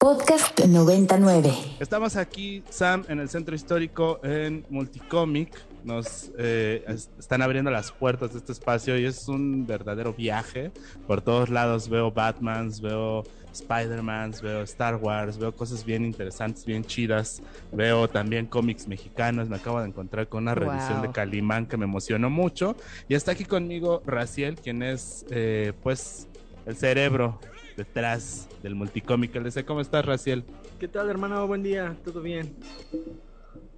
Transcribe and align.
Podcast 0.00 0.58
99. 0.64 1.52
Estamos 1.78 2.16
aquí, 2.16 2.62
Sam, 2.70 3.04
en 3.10 3.20
el 3.20 3.28
centro 3.28 3.54
histórico 3.54 4.18
en 4.22 4.64
Multicomic. 4.70 5.52
Nos 5.84 6.30
eh, 6.38 6.82
están 7.18 7.42
abriendo 7.42 7.70
las 7.70 7.92
puertas 7.92 8.32
de 8.32 8.38
este 8.38 8.52
espacio 8.52 8.98
y 8.98 9.04
es 9.04 9.28
un 9.28 9.66
verdadero 9.66 10.14
viaje. 10.14 10.72
Por 11.06 11.20
todos 11.20 11.50
lados 11.50 11.90
veo 11.90 12.10
Batmans, 12.10 12.80
veo 12.80 13.24
Spider-Mans, 13.52 14.40
veo 14.40 14.62
Star 14.62 14.96
Wars, 14.96 15.36
veo 15.36 15.54
cosas 15.54 15.84
bien 15.84 16.06
interesantes, 16.06 16.64
bien 16.64 16.82
chidas. 16.82 17.42
Veo 17.70 18.08
también 18.08 18.46
cómics 18.46 18.88
mexicanos. 18.88 19.50
Me 19.50 19.56
acabo 19.56 19.82
de 19.82 19.88
encontrar 19.88 20.30
con 20.30 20.44
una 20.44 20.54
revisión 20.54 21.02
de 21.02 21.10
Calimán 21.10 21.66
que 21.66 21.76
me 21.76 21.84
emocionó 21.84 22.30
mucho. 22.30 22.74
Y 23.06 23.16
está 23.16 23.32
aquí 23.32 23.44
conmigo 23.44 24.02
Raciel, 24.06 24.54
quien 24.54 24.82
es, 24.82 25.26
eh, 25.28 25.74
pues, 25.82 26.26
el 26.64 26.74
cerebro 26.74 27.38
detrás 27.76 28.48
del 28.62 28.74
multicómic 28.74 29.34
LC. 29.34 29.64
¿Cómo 29.64 29.80
estás, 29.80 30.04
Raciel? 30.04 30.44
¿Qué 30.78 30.88
tal, 30.88 31.08
hermano? 31.10 31.46
Buen 31.46 31.62
día, 31.62 31.96
todo 32.04 32.20
bien. 32.20 32.54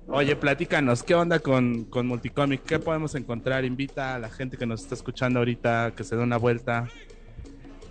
Oye, 0.09 0.35
platícanos, 0.37 1.03
¿qué 1.03 1.15
onda 1.15 1.39
con, 1.39 1.85
con 1.85 2.07
Multicomic? 2.07 2.65
¿Qué 2.65 2.79
podemos 2.79 3.15
encontrar? 3.15 3.65
Invita 3.65 4.16
a 4.16 4.19
la 4.19 4.29
gente 4.29 4.57
que 4.57 4.66
nos 4.66 4.83
está 4.83 4.95
escuchando 4.95 5.39
ahorita 5.39 5.93
que 5.97 6.05
se 6.05 6.16
dé 6.16 6.23
una 6.23 6.37
vuelta. 6.37 6.89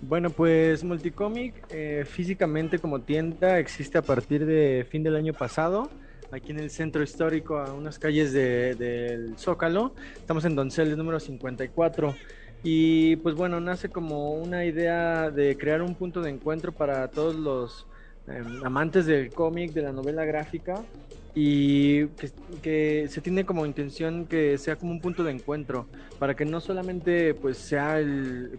Bueno, 0.02 0.30
pues 0.30 0.84
Multicomic 0.84 1.54
eh, 1.70 2.04
físicamente 2.06 2.78
como 2.78 3.00
tienda 3.00 3.58
existe 3.58 3.98
a 3.98 4.02
partir 4.02 4.44
de 4.44 4.86
fin 4.90 5.02
del 5.02 5.16
año 5.16 5.32
pasado, 5.32 5.90
aquí 6.30 6.50
en 6.50 6.58
el 6.58 6.70
centro 6.70 7.02
histórico, 7.02 7.58
a 7.58 7.72
unas 7.72 7.98
calles 7.98 8.32
del 8.32 9.38
Zócalo. 9.38 9.94
Estamos 10.16 10.44
en 10.44 10.54
Donceles 10.54 10.96
número 10.96 11.18
54. 11.18 12.14
Y 12.62 13.16
pues 13.16 13.34
bueno, 13.34 13.60
nace 13.60 13.90
como 13.90 14.34
una 14.34 14.64
idea 14.64 15.30
de 15.30 15.56
crear 15.58 15.82
un 15.82 15.96
punto 15.96 16.22
de 16.22 16.30
encuentro 16.30 16.72
para 16.72 17.08
todos 17.08 17.34
los 17.34 17.88
em, 18.26 18.64
amantes 18.64 19.06
del 19.06 19.32
cómic, 19.32 19.72
de 19.72 19.82
la 19.82 19.92
novela 19.92 20.24
gráfica, 20.24 20.86
y 21.34 22.08
que, 22.62 23.06
se 23.08 23.20
tiene 23.22 23.44
como 23.46 23.66
intención 23.66 24.26
que 24.28 24.58
sea 24.58 24.76
como 24.76 24.92
un 24.92 25.00
punto 25.00 25.24
de 25.24 25.32
encuentro, 25.32 25.88
para 26.18 26.36
que 26.36 26.44
no 26.44 26.60
solamente 26.60 27.34
pues 27.34 27.58
sea 27.58 27.98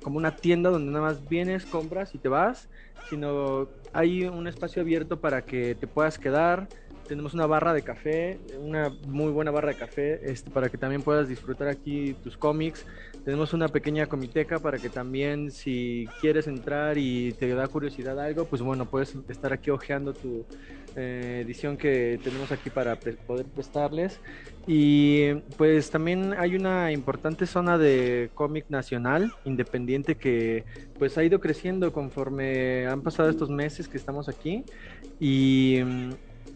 como 0.02 0.18
una 0.18 0.36
tienda 0.36 0.70
donde 0.70 0.92
nada 0.92 1.06
más 1.06 1.28
vienes, 1.28 1.66
compras 1.66 2.14
y 2.16 2.20
te 2.20 2.30
vas, 2.30 2.70
sino 3.04 3.70
hay 3.94 4.24
un 4.26 4.48
espacio 4.48 4.82
abierto 4.82 5.22
para 5.22 5.46
que 5.46 5.76
te 5.76 5.88
puedas 5.88 6.18
quedar, 6.20 6.68
tenemos 7.08 7.34
una 7.34 7.46
barra 7.46 7.74
de 7.74 7.82
café, 7.82 8.40
una 8.60 8.90
muy 9.08 9.32
buena 9.32 9.52
barra 9.52 9.70
de 9.70 9.78
café, 9.78 10.20
este, 10.24 10.50
para 10.52 10.70
que 10.70 10.78
también 10.78 11.02
puedas 11.02 11.28
disfrutar 11.28 11.68
aquí 11.68 12.16
tus 12.24 12.38
cómics. 12.38 12.86
Tenemos 13.26 13.54
una 13.54 13.68
pequeña 13.68 14.08
comiteca 14.08 14.60
para 14.60 14.78
que 14.78 14.90
también 14.90 15.52
si 15.52 16.08
quieres 16.20 16.48
entrar 16.48 16.98
y 16.98 17.34
te 17.34 17.48
da 17.54 17.68
curiosidad 17.68 18.20
algo, 18.20 18.46
pues 18.46 18.62
bueno, 18.62 18.86
puedes 18.86 19.16
estar 19.30 19.54
aquí 19.54 19.70
hojeando 19.70 20.14
tu 20.14 20.46
eh, 20.96 21.42
edición 21.44 21.76
que 21.76 22.20
tenemos 22.24 22.52
aquí 22.52 22.70
para 22.70 22.98
poder 23.00 23.46
prestarles. 23.46 24.20
Y 24.68 25.34
pues 25.58 25.90
también 25.90 26.34
hay 26.38 26.56
una 26.56 26.92
importante 26.92 27.46
zona 27.48 27.78
de 27.78 28.30
cómic 28.34 28.66
nacional, 28.70 29.34
independiente, 29.44 30.16
que 30.16 30.64
pues 31.00 31.18
ha 31.18 31.24
ido 31.24 31.40
creciendo 31.40 31.92
conforme 31.92 32.86
han 32.88 33.02
pasado 33.02 33.30
estos 33.30 33.50
meses 33.50 33.88
que 33.88 33.98
estamos 33.98 34.30
aquí. 34.30 34.64
Y 35.20 35.80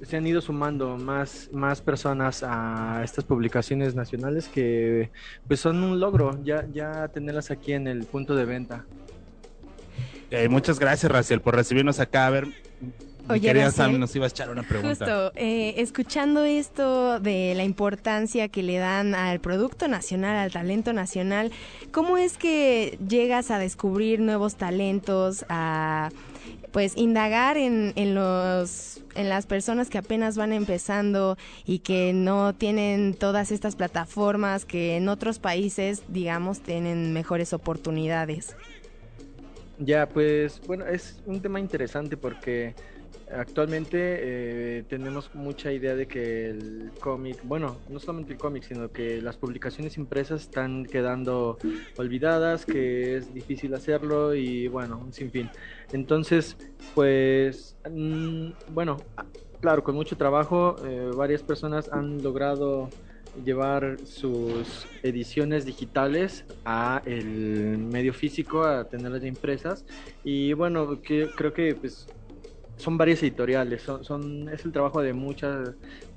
se 0.01 0.17
han 0.17 0.27
ido 0.27 0.41
sumando 0.41 0.97
más, 0.97 1.49
más 1.51 1.81
personas 1.81 2.43
a 2.43 3.01
estas 3.03 3.23
publicaciones 3.25 3.95
nacionales 3.95 4.47
que 4.47 5.09
pues 5.47 5.59
son 5.59 5.83
un 5.83 5.99
logro 5.99 6.37
ya, 6.43 6.67
ya 6.71 7.07
tenerlas 7.07 7.51
aquí 7.51 7.73
en 7.73 7.87
el 7.87 8.05
punto 8.05 8.35
de 8.35 8.45
venta. 8.45 8.85
Eh, 10.29 10.49
muchas 10.49 10.77
gracias, 10.79 11.11
Raciel, 11.11 11.41
por 11.41 11.55
recibirnos 11.55 11.99
acá. 11.99 12.27
A 12.27 12.29
ver, 12.29 12.47
Oye, 13.29 13.41
querida 13.41 13.71
Sam 13.71 13.99
nos 13.99 14.15
iba 14.15 14.25
a 14.25 14.29
echar 14.29 14.49
una 14.49 14.63
pregunta. 14.63 14.89
Justo, 14.89 15.31
eh, 15.35 15.75
escuchando 15.77 16.43
esto 16.43 17.19
de 17.19 17.53
la 17.55 17.63
importancia 17.63 18.47
que 18.47 18.63
le 18.63 18.77
dan 18.77 19.15
al 19.15 19.39
producto 19.39 19.87
nacional, 19.87 20.37
al 20.37 20.51
talento 20.51 20.93
nacional, 20.93 21.51
¿cómo 21.91 22.17
es 22.17 22.37
que 22.37 22.97
llegas 23.07 23.51
a 23.51 23.59
descubrir 23.59 24.19
nuevos 24.19 24.55
talentos, 24.55 25.45
a 25.49 26.09
pues 26.77 26.95
indagar 26.95 27.57
en, 27.57 27.91
en, 27.95 28.13
los, 28.13 29.01
en 29.15 29.29
las 29.29 29.47
personas 29.47 29.89
que 29.89 29.97
apenas 29.97 30.37
van 30.37 30.53
empezando 30.53 31.35
y 31.65 31.79
que 31.79 32.13
no 32.13 32.53
tienen 32.53 33.15
todas 33.15 33.51
estas 33.51 33.75
plataformas 33.75 34.63
que 34.63 34.95
en 34.95 35.09
otros 35.09 35.39
países, 35.39 36.03
digamos, 36.07 36.59
tienen 36.59 37.13
mejores 37.13 37.51
oportunidades. 37.51 38.55
Ya, 39.79 40.07
pues 40.07 40.61
bueno, 40.67 40.85
es 40.85 41.19
un 41.25 41.41
tema 41.41 41.59
interesante 41.59 42.15
porque 42.15 42.75
Actualmente 43.29 43.97
eh, 43.99 44.83
tenemos 44.87 45.33
mucha 45.35 45.73
idea 45.73 45.95
de 45.95 46.07
que 46.07 46.49
el 46.49 46.93
cómic, 47.01 47.41
bueno, 47.43 47.77
no 47.89 47.99
solamente 47.99 48.33
el 48.33 48.39
cómic, 48.39 48.63
sino 48.63 48.89
que 48.89 49.21
las 49.21 49.35
publicaciones 49.37 49.97
impresas 49.97 50.43
están 50.43 50.85
quedando 50.85 51.57
olvidadas, 51.97 52.65
que 52.65 53.17
es 53.17 53.33
difícil 53.33 53.73
hacerlo 53.73 54.33
y 54.33 54.69
bueno, 54.69 54.97
un 54.97 55.11
sinfín. 55.11 55.49
Entonces, 55.91 56.55
pues, 56.95 57.75
mm, 57.89 58.51
bueno, 58.69 58.97
claro, 59.59 59.83
con 59.83 59.95
mucho 59.95 60.15
trabajo, 60.15 60.77
eh, 60.85 61.11
varias 61.13 61.43
personas 61.43 61.91
han 61.91 62.23
logrado 62.23 62.89
llevar 63.43 63.97
sus 64.05 64.87
ediciones 65.03 65.65
digitales 65.65 66.45
a 66.63 67.01
el 67.05 67.77
medio 67.77 68.13
físico, 68.13 68.63
a 68.63 68.87
tenerlas 68.87 69.25
impresas 69.25 69.85
y 70.23 70.53
bueno, 70.53 71.01
que, 71.01 71.27
creo 71.35 71.53
que 71.53 71.75
pues 71.75 72.07
son 72.77 72.97
varias 72.97 73.21
editoriales, 73.23 73.81
son, 73.81 74.03
son, 74.03 74.49
es 74.49 74.63
el 74.65 74.71
trabajo 74.71 75.01
de 75.01 75.13
mucha, 75.13 75.63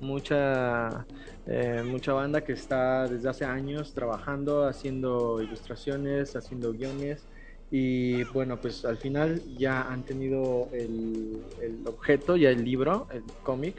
mucha, 0.00 1.06
eh, 1.46 1.82
mucha 1.84 2.12
banda 2.12 2.42
que 2.42 2.52
está 2.52 3.08
desde 3.08 3.28
hace 3.28 3.44
años 3.44 3.92
trabajando, 3.94 4.66
haciendo 4.66 5.42
ilustraciones, 5.42 6.36
haciendo 6.36 6.72
guiones 6.72 7.26
y 7.70 8.24
bueno, 8.24 8.60
pues 8.60 8.84
al 8.84 8.96
final 8.96 9.40
ya 9.56 9.82
han 9.82 10.02
tenido 10.02 10.68
el, 10.72 11.42
el 11.62 11.86
objeto, 11.86 12.36
ya 12.36 12.50
el 12.50 12.64
libro, 12.64 13.06
el 13.12 13.22
cómic 13.42 13.76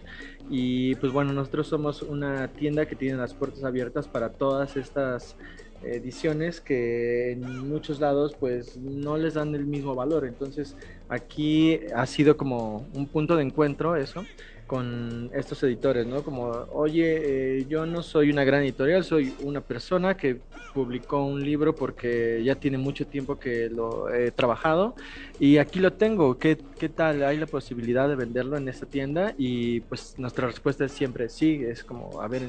y 0.50 0.96
pues 0.96 1.12
bueno, 1.12 1.34
nosotros 1.34 1.68
somos 1.68 2.02
una 2.02 2.48
tienda 2.48 2.86
que 2.86 2.96
tiene 2.96 3.18
las 3.18 3.34
puertas 3.34 3.64
abiertas 3.64 4.08
para 4.08 4.30
todas 4.30 4.78
estas 4.78 5.36
ediciones 5.84 6.62
que 6.62 7.32
en 7.32 7.70
muchos 7.70 8.00
lados 8.00 8.36
pues 8.40 8.78
no 8.78 9.18
les 9.18 9.34
dan 9.36 9.56
el 9.56 9.66
mismo 9.66 9.96
valor. 9.96 10.26
Entonces 10.26 10.76
aquí 11.10 11.80
ha 11.96 12.06
sido 12.06 12.38
como 12.38 12.86
un 12.94 13.08
punto 13.08 13.36
de 13.36 13.44
encuentro 13.44 13.96
eso 13.96 14.26
con 14.72 15.30
estos 15.34 15.62
editores, 15.64 16.08
¿no? 16.08 16.24
Como, 16.24 16.46
oye, 16.72 17.60
eh, 17.60 17.66
yo 17.68 17.86
no 17.86 18.02
soy 18.02 18.30
una 18.32 18.46
gran 18.46 18.62
editorial, 18.64 19.04
soy 19.04 19.36
una 19.38 19.60
persona 19.66 20.16
que 20.16 20.44
publicó 20.72 21.26
un 21.26 21.44
libro 21.44 21.78
porque 21.78 22.42
ya 22.46 22.56
tiene 22.56 22.78
mucho 22.78 23.06
tiempo 23.06 23.38
que 23.38 23.70
lo 23.70 24.08
he 24.14 24.32
trabajado 24.32 24.96
y 25.38 25.58
aquí 25.58 25.80
lo 25.82 25.98
tengo, 25.98 26.40
¿qué, 26.40 26.64
qué 26.78 26.88
tal? 26.88 27.22
¿Hay 27.24 27.36
la 27.38 27.48
posibilidad 27.48 28.08
de 28.08 28.16
venderlo 28.16 28.56
en 28.56 28.70
esta 28.70 28.86
tienda? 28.86 29.34
Y 29.38 29.82
pues 29.82 30.14
nuestra 30.18 30.48
respuesta 30.48 30.86
es 30.86 30.94
siempre 30.94 31.28
sí, 31.28 31.62
es 31.66 31.84
como, 31.84 32.22
a 32.22 32.30
ver, 32.30 32.48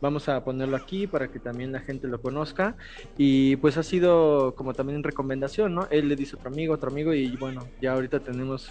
vamos 0.00 0.28
a 0.28 0.44
ponerlo 0.44 0.76
aquí 0.76 1.06
para 1.06 1.30
que 1.30 1.40
también 1.40 1.72
la 1.72 1.80
gente 1.80 2.06
lo 2.08 2.20
conozca 2.20 2.76
y 3.16 3.56
pues 3.56 3.78
ha 3.78 3.82
sido 3.82 4.54
como 4.56 4.74
también 4.74 4.98
en 4.98 5.04
recomendación, 5.04 5.74
¿no? 5.74 5.86
Él 5.90 6.08
le 6.08 6.16
dice 6.16 6.36
a 6.36 6.38
otro 6.38 6.50
amigo, 6.50 6.74
otro 6.74 6.90
amigo 6.90 7.14
y 7.14 7.36
bueno, 7.38 7.72
ya 7.80 7.92
ahorita 7.94 8.20
tenemos 8.22 8.68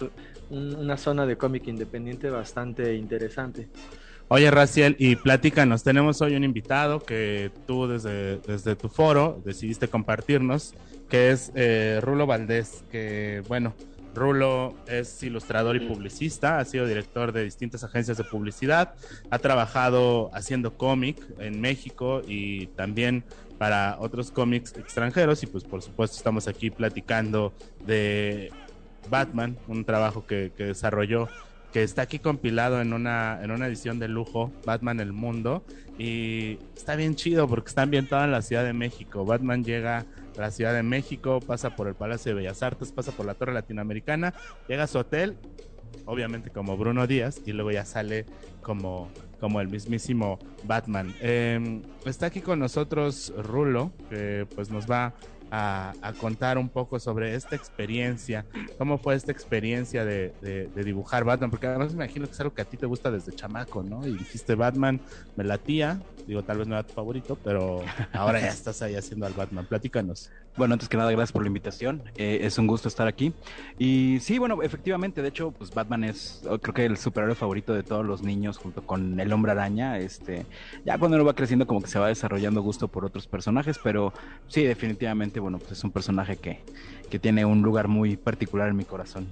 una 0.48 0.96
zona 0.98 1.26
de 1.26 1.36
cómic 1.38 1.66
independiente 1.68 2.28
bastante 2.30 2.91
interesante. 2.96 3.68
Oye, 4.28 4.50
Raciel, 4.50 4.96
y 4.98 5.16
platícanos, 5.16 5.82
tenemos 5.82 6.22
hoy 6.22 6.34
un 6.34 6.44
invitado 6.44 7.00
que 7.00 7.50
tú 7.66 7.86
desde, 7.86 8.38
desde 8.38 8.76
tu 8.76 8.88
foro 8.88 9.42
decidiste 9.44 9.88
compartirnos, 9.88 10.74
que 11.10 11.30
es 11.30 11.52
eh, 11.54 12.00
Rulo 12.00 12.26
Valdés, 12.26 12.82
que 12.90 13.42
bueno, 13.46 13.74
Rulo 14.14 14.74
es 14.86 15.22
ilustrador 15.22 15.76
y 15.76 15.80
publicista, 15.80 16.58
ha 16.58 16.64
sido 16.64 16.86
director 16.86 17.32
de 17.32 17.44
distintas 17.44 17.84
agencias 17.84 18.16
de 18.16 18.24
publicidad, 18.24 18.94
ha 19.30 19.38
trabajado 19.38 20.30
haciendo 20.34 20.78
cómic 20.78 21.18
en 21.38 21.60
México 21.60 22.22
y 22.26 22.68
también 22.68 23.24
para 23.58 23.96
otros 24.00 24.30
cómics 24.30 24.74
extranjeros 24.78 25.42
y 25.42 25.46
pues 25.46 25.64
por 25.64 25.82
supuesto 25.82 26.16
estamos 26.16 26.48
aquí 26.48 26.70
platicando 26.70 27.52
de 27.86 28.50
Batman, 29.10 29.58
un 29.68 29.84
trabajo 29.84 30.26
que, 30.26 30.52
que 30.56 30.64
desarrolló 30.64 31.28
que 31.72 31.82
está 31.82 32.02
aquí 32.02 32.18
compilado 32.18 32.80
en 32.80 32.92
una, 32.92 33.40
en 33.42 33.50
una 33.50 33.66
edición 33.66 33.98
de 33.98 34.08
lujo, 34.08 34.52
Batman 34.66 35.00
el 35.00 35.12
Mundo, 35.12 35.64
y 35.98 36.58
está 36.76 36.96
bien 36.96 37.16
chido 37.16 37.48
porque 37.48 37.68
está 37.68 37.82
ambientado 37.82 38.24
en 38.24 38.30
la 38.30 38.42
Ciudad 38.42 38.64
de 38.64 38.74
México. 38.74 39.24
Batman 39.24 39.64
llega 39.64 40.04
a 40.36 40.40
la 40.40 40.50
Ciudad 40.50 40.74
de 40.74 40.82
México, 40.82 41.40
pasa 41.40 41.74
por 41.74 41.88
el 41.88 41.94
Palacio 41.94 42.30
de 42.30 42.42
Bellas 42.42 42.62
Artes, 42.62 42.92
pasa 42.92 43.12
por 43.12 43.24
la 43.24 43.34
Torre 43.34 43.54
Latinoamericana, 43.54 44.34
llega 44.68 44.84
a 44.84 44.86
su 44.86 44.98
hotel, 44.98 45.38
obviamente 46.04 46.50
como 46.50 46.76
Bruno 46.76 47.06
Díaz, 47.06 47.40
y 47.46 47.52
luego 47.52 47.70
ya 47.70 47.86
sale 47.86 48.26
como, 48.62 49.10
como 49.40 49.60
el 49.60 49.68
mismísimo 49.68 50.38
Batman. 50.64 51.14
Em, 51.20 51.82
está 52.04 52.26
aquí 52.26 52.42
con 52.42 52.58
nosotros 52.58 53.32
Rulo, 53.36 53.92
que 54.10 54.46
pues 54.54 54.70
nos 54.70 54.90
va 54.90 55.14
a, 55.54 56.14
contar 56.18 56.56
un 56.56 56.70
poco 56.70 56.98
sobre 56.98 57.34
esta 57.34 57.54
experiencia, 57.54 58.46
cómo 58.78 58.96
fue 58.96 59.14
esta 59.14 59.32
experiencia 59.32 60.02
de, 60.04 60.32
de, 60.40 60.84
dibujar 60.84 61.24
Batman, 61.24 61.50
porque 61.50 61.66
además 61.66 61.88
me 61.94 62.04
imagino 62.04 62.26
que 62.26 62.32
es 62.32 62.40
algo 62.40 62.54
que 62.54 62.62
a 62.62 62.64
ti 62.64 62.78
te 62.78 62.86
gusta 62.86 63.10
desde 63.10 63.32
chamaco, 63.32 63.82
¿no? 63.82 64.06
Y 64.06 64.16
dijiste 64.16 64.54
Batman, 64.54 65.00
me 65.36 65.44
latía, 65.44 66.00
digo, 66.26 66.42
tal 66.42 66.58
vez 66.58 66.68
no 66.68 66.74
era 66.74 66.86
tu 66.86 66.94
favorito, 66.94 67.36
pero 67.44 67.82
ahora 68.14 68.40
ya 68.40 68.48
estás 68.48 68.80
ahí 68.80 68.94
haciendo 68.94 69.26
al 69.26 69.34
Batman, 69.34 69.66
platícanos. 69.66 70.30
Bueno, 70.54 70.74
antes 70.74 70.88
que 70.90 70.98
nada, 70.98 71.10
gracias 71.10 71.32
por 71.32 71.42
la 71.42 71.48
invitación. 71.48 72.02
Eh, 72.16 72.40
es 72.42 72.58
un 72.58 72.66
gusto 72.66 72.86
estar 72.86 73.06
aquí. 73.06 73.32
Y 73.78 74.18
sí, 74.20 74.38
bueno, 74.38 74.62
efectivamente, 74.62 75.22
de 75.22 75.28
hecho, 75.28 75.50
pues 75.50 75.72
Batman 75.72 76.04
es, 76.04 76.42
oh, 76.46 76.58
creo 76.58 76.74
que 76.74 76.84
el 76.84 76.98
superhéroe 76.98 77.34
favorito 77.34 77.72
de 77.72 77.82
todos 77.82 78.04
los 78.04 78.22
niños, 78.22 78.58
junto 78.58 78.82
con 78.82 79.18
el 79.18 79.32
Hombre 79.32 79.52
Araña. 79.52 79.98
Este, 79.98 80.44
ya 80.84 80.98
cuando 80.98 81.16
uno 81.16 81.24
va 81.24 81.34
creciendo, 81.34 81.66
como 81.66 81.80
que 81.80 81.88
se 81.88 81.98
va 81.98 82.08
desarrollando 82.08 82.60
gusto 82.60 82.88
por 82.88 83.06
otros 83.06 83.26
personajes, 83.26 83.78
pero 83.82 84.12
sí, 84.46 84.62
definitivamente, 84.62 85.40
bueno, 85.40 85.58
pues 85.58 85.72
es 85.72 85.84
un 85.84 85.90
personaje 85.90 86.36
que, 86.36 86.60
que 87.08 87.18
tiene 87.18 87.46
un 87.46 87.62
lugar 87.62 87.88
muy 87.88 88.18
particular 88.18 88.68
en 88.68 88.76
mi 88.76 88.84
corazón. 88.84 89.28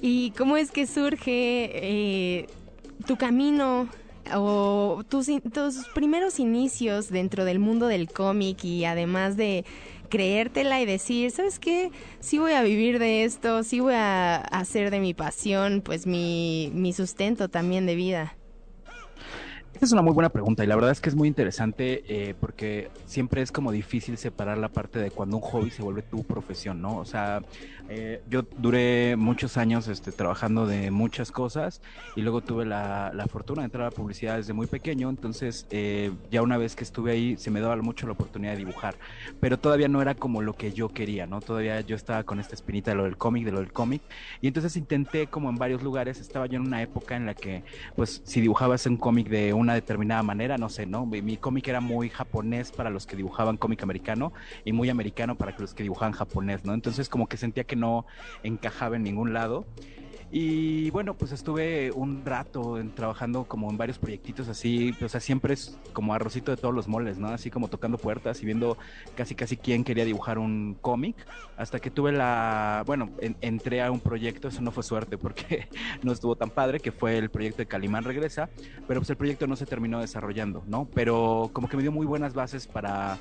¿Y 0.00 0.32
cómo 0.32 0.56
es 0.56 0.72
que 0.72 0.86
surge 0.86 1.70
eh, 1.72 2.46
tu 3.06 3.16
camino 3.16 3.88
o 4.34 5.02
tus, 5.08 5.28
tus 5.52 5.86
primeros 5.94 6.38
inicios 6.38 7.10
dentro 7.10 7.44
del 7.44 7.58
mundo 7.58 7.86
del 7.86 8.10
cómic 8.10 8.64
y 8.64 8.84
además 8.84 9.36
de 9.36 9.64
creértela 10.08 10.80
y 10.80 10.86
decir, 10.86 11.30
¿sabes 11.30 11.58
qué? 11.58 11.90
Sí 12.20 12.38
voy 12.38 12.52
a 12.52 12.62
vivir 12.62 12.98
de 12.98 13.24
esto, 13.24 13.62
sí 13.62 13.80
voy 13.80 13.94
a 13.94 14.36
hacer 14.36 14.90
de 14.90 15.00
mi 15.00 15.14
pasión, 15.14 15.82
pues 15.82 16.06
mi, 16.06 16.70
mi 16.74 16.92
sustento 16.92 17.48
también 17.48 17.86
de 17.86 17.94
vida. 17.94 18.36
Esta 19.74 19.86
es 19.86 19.92
una 19.92 20.02
muy 20.02 20.14
buena 20.14 20.28
pregunta 20.28 20.62
y 20.62 20.68
la 20.68 20.76
verdad 20.76 20.92
es 20.92 21.00
que 21.00 21.08
es 21.08 21.16
muy 21.16 21.26
interesante 21.26 22.04
eh, 22.06 22.34
porque 22.38 22.90
siempre 23.06 23.42
es 23.42 23.50
como 23.50 23.72
difícil 23.72 24.16
separar 24.16 24.56
la 24.56 24.68
parte 24.68 25.00
de 25.00 25.10
cuando 25.10 25.38
un 25.38 25.42
hobby 25.42 25.70
se 25.70 25.82
vuelve 25.82 26.02
tu 26.02 26.22
profesión, 26.22 26.80
¿no? 26.80 26.96
O 26.98 27.04
sea, 27.04 27.42
eh, 27.88 28.22
yo 28.30 28.42
duré 28.56 29.16
muchos 29.16 29.56
años 29.56 29.88
este, 29.88 30.12
trabajando 30.12 30.68
de 30.68 30.92
muchas 30.92 31.32
cosas 31.32 31.82
y 32.14 32.22
luego 32.22 32.40
tuve 32.40 32.64
la, 32.64 33.10
la 33.12 33.26
fortuna 33.26 33.62
de 33.62 33.64
entrar 33.66 33.82
a 33.82 33.90
la 33.90 33.90
publicidad 33.90 34.36
desde 34.36 34.52
muy 34.52 34.68
pequeño, 34.68 35.10
entonces 35.10 35.66
eh, 35.70 36.12
ya 36.30 36.42
una 36.42 36.56
vez 36.56 36.76
que 36.76 36.84
estuve 36.84 37.10
ahí 37.10 37.36
se 37.36 37.50
me 37.50 37.60
daba 37.60 37.74
mucho 37.76 38.06
la 38.06 38.12
oportunidad 38.12 38.52
de 38.52 38.58
dibujar, 38.58 38.94
pero 39.40 39.58
todavía 39.58 39.88
no 39.88 40.00
era 40.00 40.14
como 40.14 40.40
lo 40.40 40.52
que 40.52 40.72
yo 40.72 40.90
quería, 40.90 41.26
¿no? 41.26 41.40
Todavía 41.40 41.80
yo 41.80 41.96
estaba 41.96 42.22
con 42.22 42.38
esta 42.38 42.54
espinita 42.54 42.92
de 42.92 42.96
lo 42.96 43.04
del 43.04 43.16
cómic, 43.16 43.44
de 43.44 43.50
lo 43.50 43.58
del 43.58 43.72
cómic, 43.72 44.02
y 44.40 44.46
entonces 44.46 44.76
intenté 44.76 45.26
como 45.26 45.50
en 45.50 45.56
varios 45.56 45.82
lugares, 45.82 46.20
estaba 46.20 46.46
yo 46.46 46.58
en 46.58 46.66
una 46.66 46.80
época 46.80 47.16
en 47.16 47.26
la 47.26 47.34
que 47.34 47.64
pues 47.96 48.22
si 48.24 48.40
dibujabas 48.40 48.86
un 48.86 48.96
cómic 48.96 49.28
de 49.28 49.52
un 49.52 49.63
una 49.64 49.74
determinada 49.74 50.22
manera, 50.22 50.56
no 50.58 50.68
sé, 50.68 50.86
¿no? 50.86 51.06
Mi, 51.06 51.36
cómic 51.36 51.66
era 51.68 51.80
muy 51.80 52.08
japonés 52.08 52.70
para 52.70 52.90
los 52.90 53.06
que 53.06 53.16
dibujaban 53.16 53.56
cómic 53.56 53.82
americano 53.82 54.32
y 54.64 54.72
muy 54.72 54.90
americano 54.90 55.36
para 55.36 55.56
los 55.58 55.74
que 55.74 55.82
dibujaban 55.82 56.12
japonés, 56.12 56.64
¿no? 56.64 56.74
Entonces 56.74 57.08
como 57.08 57.26
que 57.26 57.36
sentía 57.36 57.64
que 57.64 57.76
no 57.76 58.06
encajaba 58.42 58.96
en 58.96 59.02
ningún 59.02 59.32
lado. 59.32 59.66
Y 60.36 60.90
bueno, 60.90 61.14
pues 61.14 61.30
estuve 61.30 61.92
un 61.92 62.24
rato 62.24 62.76
trabajando 62.96 63.44
como 63.44 63.70
en 63.70 63.76
varios 63.76 64.00
proyectitos 64.00 64.48
así, 64.48 64.92
o 65.00 65.08
sea, 65.08 65.20
siempre 65.20 65.54
es 65.54 65.78
como 65.92 66.12
arrocito 66.12 66.50
de 66.50 66.56
todos 66.56 66.74
los 66.74 66.88
moles, 66.88 67.18
¿no? 67.18 67.28
Así 67.28 67.52
como 67.52 67.68
tocando 67.68 67.98
puertas 67.98 68.42
y 68.42 68.44
viendo 68.44 68.76
casi 69.14 69.36
casi 69.36 69.56
quién 69.56 69.84
quería 69.84 70.04
dibujar 70.04 70.40
un 70.40 70.76
cómic, 70.80 71.14
hasta 71.56 71.78
que 71.78 71.88
tuve 71.88 72.10
la, 72.10 72.82
bueno, 72.84 73.10
entré 73.42 73.80
a 73.80 73.92
un 73.92 74.00
proyecto, 74.00 74.48
eso 74.48 74.60
no 74.60 74.72
fue 74.72 74.82
suerte 74.82 75.18
porque 75.18 75.68
no 76.02 76.10
estuvo 76.10 76.34
tan 76.34 76.50
padre, 76.50 76.80
que 76.80 76.90
fue 76.90 77.16
el 77.16 77.30
proyecto 77.30 77.58
de 77.58 77.66
Calimán 77.66 78.02
Regresa, 78.02 78.50
pero 78.88 78.98
pues 78.98 79.10
el 79.10 79.16
proyecto 79.16 79.46
no 79.46 79.54
se 79.54 79.66
terminó 79.66 80.00
desarrollando, 80.00 80.64
¿no? 80.66 80.88
Pero 80.96 81.50
como 81.52 81.68
que 81.68 81.76
me 81.76 81.84
dio 81.84 81.92
muy 81.92 82.06
buenas 82.06 82.34
bases 82.34 82.66
para 82.66 83.20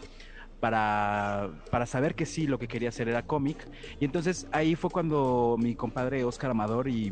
para, 0.64 1.50
para 1.70 1.86
saber 1.86 2.16
que 2.16 2.26
sí, 2.26 2.48
lo 2.48 2.58
que 2.58 2.70
quería 2.70 2.88
hacer 2.88 3.10
era 3.10 3.22
cómic. 3.24 3.58
Y 4.00 4.06
entonces 4.06 4.48
ahí 4.54 4.76
fue 4.76 4.90
cuando 4.92 5.58
mi 5.60 5.76
compadre 5.76 6.24
Oscar 6.24 6.52
Amador 6.52 6.88
y 6.88 7.12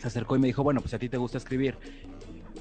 se 0.00 0.08
acercó 0.08 0.34
y 0.34 0.40
me 0.40 0.48
dijo, 0.48 0.64
bueno, 0.64 0.80
pues 0.80 0.92
a 0.92 0.98
ti 0.98 1.08
te 1.08 1.18
gusta 1.18 1.38
escribir 1.38 1.78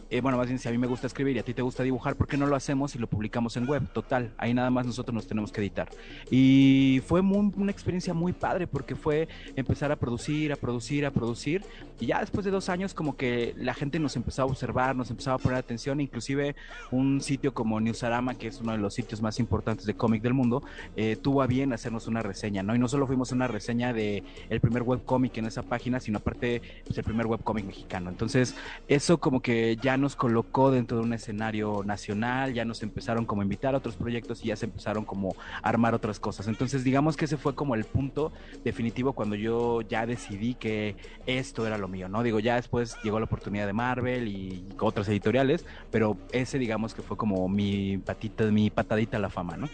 eh, 0.09 0.21
bueno, 0.21 0.37
más 0.37 0.47
bien 0.47 0.59
si 0.59 0.67
a 0.67 0.71
mí 0.71 0.77
me 0.77 0.87
gusta 0.87 1.07
escribir 1.07 1.35
y 1.35 1.39
a 1.39 1.43
ti 1.43 1.53
te 1.53 1.61
gusta 1.61 1.83
dibujar, 1.83 2.15
¿por 2.15 2.27
qué 2.27 2.37
no 2.37 2.45
lo 2.45 2.55
hacemos 2.55 2.95
y 2.95 2.99
lo 2.99 3.07
publicamos 3.07 3.57
en 3.57 3.67
web? 3.67 3.83
Total, 3.93 4.31
ahí 4.37 4.53
nada 4.53 4.69
más 4.69 4.85
nosotros 4.85 5.13
nos 5.13 5.27
tenemos 5.27 5.51
que 5.51 5.61
editar. 5.61 5.89
Y 6.31 7.01
fue 7.05 7.21
una 7.21 7.71
experiencia 7.71 8.13
muy 8.13 8.33
padre 8.33 8.67
porque 8.67 8.95
fue 8.95 9.27
empezar 9.55 9.91
a 9.91 9.95
producir, 9.95 10.53
a 10.53 10.55
producir, 10.55 11.05
a 11.05 11.11
producir. 11.11 11.63
Y 11.99 12.07
ya 12.07 12.19
después 12.19 12.45
de 12.45 12.51
dos 12.51 12.69
años 12.69 12.93
como 12.93 13.17
que 13.17 13.53
la 13.57 13.73
gente 13.73 13.99
nos 13.99 14.15
empezó 14.15 14.43
a 14.43 14.45
observar, 14.45 14.95
nos 14.95 15.09
empezaba 15.09 15.35
a 15.35 15.39
poner 15.39 15.57
atención, 15.57 15.99
inclusive 15.99 16.55
un 16.91 17.21
sitio 17.21 17.53
como 17.53 17.79
Newsarama, 17.79 18.35
que 18.35 18.47
es 18.47 18.61
uno 18.61 18.71
de 18.71 18.77
los 18.77 18.93
sitios 18.93 19.21
más 19.21 19.39
importantes 19.39 19.85
de 19.85 19.95
cómic 19.95 20.21
del 20.21 20.33
mundo, 20.33 20.63
eh, 20.95 21.17
tuvo 21.21 21.41
a 21.41 21.47
bien 21.47 21.73
hacernos 21.73 22.07
una 22.07 22.21
reseña, 22.21 22.63
¿no? 22.63 22.75
Y 22.75 22.79
no 22.79 22.87
solo 22.87 23.07
fuimos 23.07 23.31
una 23.31 23.47
reseña 23.47 23.93
de 23.93 24.23
el 24.49 24.59
primer 24.61 24.83
webcómic 24.83 25.37
en 25.37 25.47
esa 25.47 25.63
página, 25.63 25.99
sino 25.99 26.19
aparte 26.19 26.61
pues, 26.85 26.97
el 26.97 27.03
primer 27.03 27.25
webcómic 27.25 27.65
mexicano. 27.65 28.09
Entonces, 28.09 28.55
eso 28.87 29.17
como 29.19 29.41
que 29.41 29.77
ya 29.81 29.96
nos 29.97 30.15
colocó 30.15 30.71
dentro 30.71 30.97
de 30.97 31.03
un 31.03 31.13
escenario 31.13 31.83
nacional, 31.83 32.53
ya 32.53 32.65
nos 32.65 32.83
empezaron 32.83 33.25
como 33.25 33.41
a 33.41 33.45
invitar 33.45 33.75
a 33.75 33.79
otros 33.79 33.95
proyectos 33.95 34.43
y 34.43 34.47
ya 34.47 34.55
se 34.55 34.65
empezaron 34.65 35.05
como 35.05 35.35
a 35.61 35.67
armar 35.67 35.93
otras 35.93 36.19
cosas. 36.19 36.47
Entonces 36.47 36.83
digamos 36.83 37.17
que 37.17 37.25
ese 37.25 37.37
fue 37.37 37.55
como 37.55 37.75
el 37.75 37.83
punto 37.83 38.31
definitivo 38.63 39.13
cuando 39.13 39.35
yo 39.35 39.81
ya 39.81 40.05
decidí 40.05 40.53
que 40.53 40.95
esto 41.25 41.65
era 41.67 41.77
lo 41.77 41.87
mío, 41.87 42.09
¿no? 42.09 42.23
Digo, 42.23 42.39
ya 42.39 42.55
después 42.55 42.97
llegó 43.03 43.19
la 43.19 43.25
oportunidad 43.25 43.67
de 43.67 43.73
Marvel 43.73 44.27
y 44.27 44.65
otras 44.79 45.07
editoriales, 45.09 45.65
pero 45.91 46.17
ese 46.31 46.59
digamos 46.59 46.93
que 46.93 47.01
fue 47.01 47.17
como 47.17 47.47
mi 47.49 47.97
patita, 47.97 48.45
mi 48.45 48.69
patadita 48.69 49.17
a 49.17 49.19
la 49.19 49.29
fama, 49.29 49.57
¿no? 49.57 49.67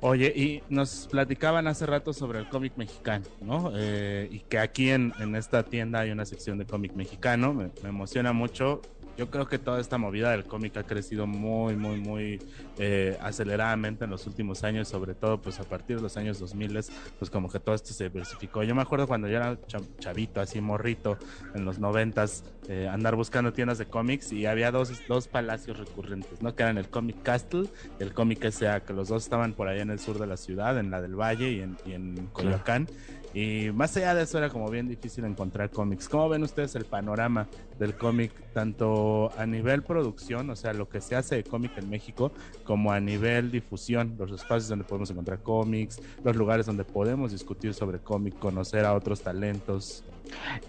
Oye, 0.00 0.32
y 0.36 0.62
nos 0.68 1.08
platicaban 1.10 1.66
hace 1.66 1.86
rato 1.86 2.12
sobre 2.12 2.38
el 2.38 2.48
cómic 2.48 2.74
mexicano, 2.76 3.24
¿no? 3.40 3.72
Eh, 3.74 4.28
y 4.30 4.40
que 4.40 4.58
aquí 4.58 4.90
en, 4.90 5.12
esta 5.34 5.62
tienda 5.64 6.00
hay 6.00 6.10
una 6.10 6.26
sección 6.26 6.58
de 6.58 6.66
cómic 6.66 6.92
mexicano, 6.94 7.54
me, 7.54 7.70
me 7.82 7.88
emociona 7.88 8.32
mucho 8.32 8.82
yo 9.16 9.30
creo 9.30 9.48
que 9.48 9.58
toda 9.58 9.80
esta 9.80 9.98
movida 9.98 10.30
del 10.30 10.44
cómic 10.44 10.76
ha 10.76 10.82
crecido 10.82 11.26
muy, 11.26 11.76
muy, 11.76 11.98
muy 11.98 12.38
eh, 12.78 13.16
aceleradamente 13.20 14.04
en 14.04 14.10
los 14.10 14.26
últimos 14.26 14.62
años, 14.64 14.88
sobre 14.88 15.14
todo 15.14 15.40
pues 15.40 15.58
a 15.60 15.64
partir 15.64 15.96
de 15.96 16.02
los 16.02 16.16
años 16.16 16.38
2000, 16.38 16.80
pues 17.18 17.30
como 17.30 17.48
que 17.48 17.58
todo 17.60 17.74
esto 17.74 17.92
se 17.92 18.04
diversificó. 18.04 18.62
Yo 18.62 18.74
me 18.74 18.82
acuerdo 18.82 19.06
cuando 19.06 19.28
yo 19.28 19.36
era 19.36 19.58
chavito, 19.98 20.40
así 20.40 20.60
morrito, 20.60 21.18
en 21.54 21.64
los 21.64 21.78
noventas, 21.78 22.44
eh, 22.68 22.88
andar 22.90 23.16
buscando 23.16 23.52
tiendas 23.52 23.78
de 23.78 23.86
cómics 23.86 24.32
y 24.32 24.46
había 24.46 24.70
dos, 24.70 24.92
dos 25.08 25.28
palacios 25.28 25.78
recurrentes, 25.78 26.42
¿no? 26.42 26.54
Que 26.54 26.64
eran 26.64 26.78
el 26.78 26.88
Comic 26.88 27.22
Castle 27.22 27.68
y 27.98 28.02
el 28.02 28.12
Comic 28.12 28.44
S.A., 28.44 28.80
que 28.80 28.92
los 28.92 29.08
dos 29.08 29.22
estaban 29.22 29.54
por 29.54 29.68
allá 29.68 29.82
en 29.82 29.90
el 29.90 29.98
sur 29.98 30.18
de 30.18 30.26
la 30.26 30.36
ciudad, 30.36 30.78
en 30.78 30.90
la 30.90 31.00
del 31.00 31.14
Valle 31.14 31.52
y 31.52 31.60
en, 31.60 31.76
y 31.86 31.92
en 31.92 32.26
Coyoacán. 32.32 32.88
Y 33.34 33.70
más 33.72 33.96
allá 33.96 34.14
de 34.14 34.22
eso 34.22 34.38
era 34.38 34.48
como 34.48 34.70
bien 34.70 34.88
difícil 34.88 35.24
encontrar 35.24 35.70
cómics. 35.70 36.08
¿Cómo 36.08 36.28
ven 36.28 36.42
ustedes 36.42 36.74
el 36.74 36.84
panorama 36.84 37.48
del 37.78 37.96
cómic, 37.96 38.32
tanto 38.52 39.30
a 39.36 39.46
nivel 39.46 39.82
producción, 39.82 40.48
o 40.50 40.56
sea, 40.56 40.72
lo 40.72 40.88
que 40.88 41.00
se 41.00 41.16
hace 41.16 41.36
de 41.36 41.44
cómic 41.44 41.76
en 41.76 41.90
México, 41.90 42.32
como 42.64 42.92
a 42.92 43.00
nivel 43.00 43.50
difusión, 43.50 44.14
los 44.18 44.32
espacios 44.32 44.68
donde 44.68 44.84
podemos 44.84 45.10
encontrar 45.10 45.42
cómics, 45.42 46.00
los 46.24 46.36
lugares 46.36 46.66
donde 46.66 46.84
podemos 46.84 47.32
discutir 47.32 47.74
sobre 47.74 47.98
cómic, 47.98 48.38
conocer 48.38 48.84
a 48.84 48.94
otros 48.94 49.20
talentos? 49.20 50.04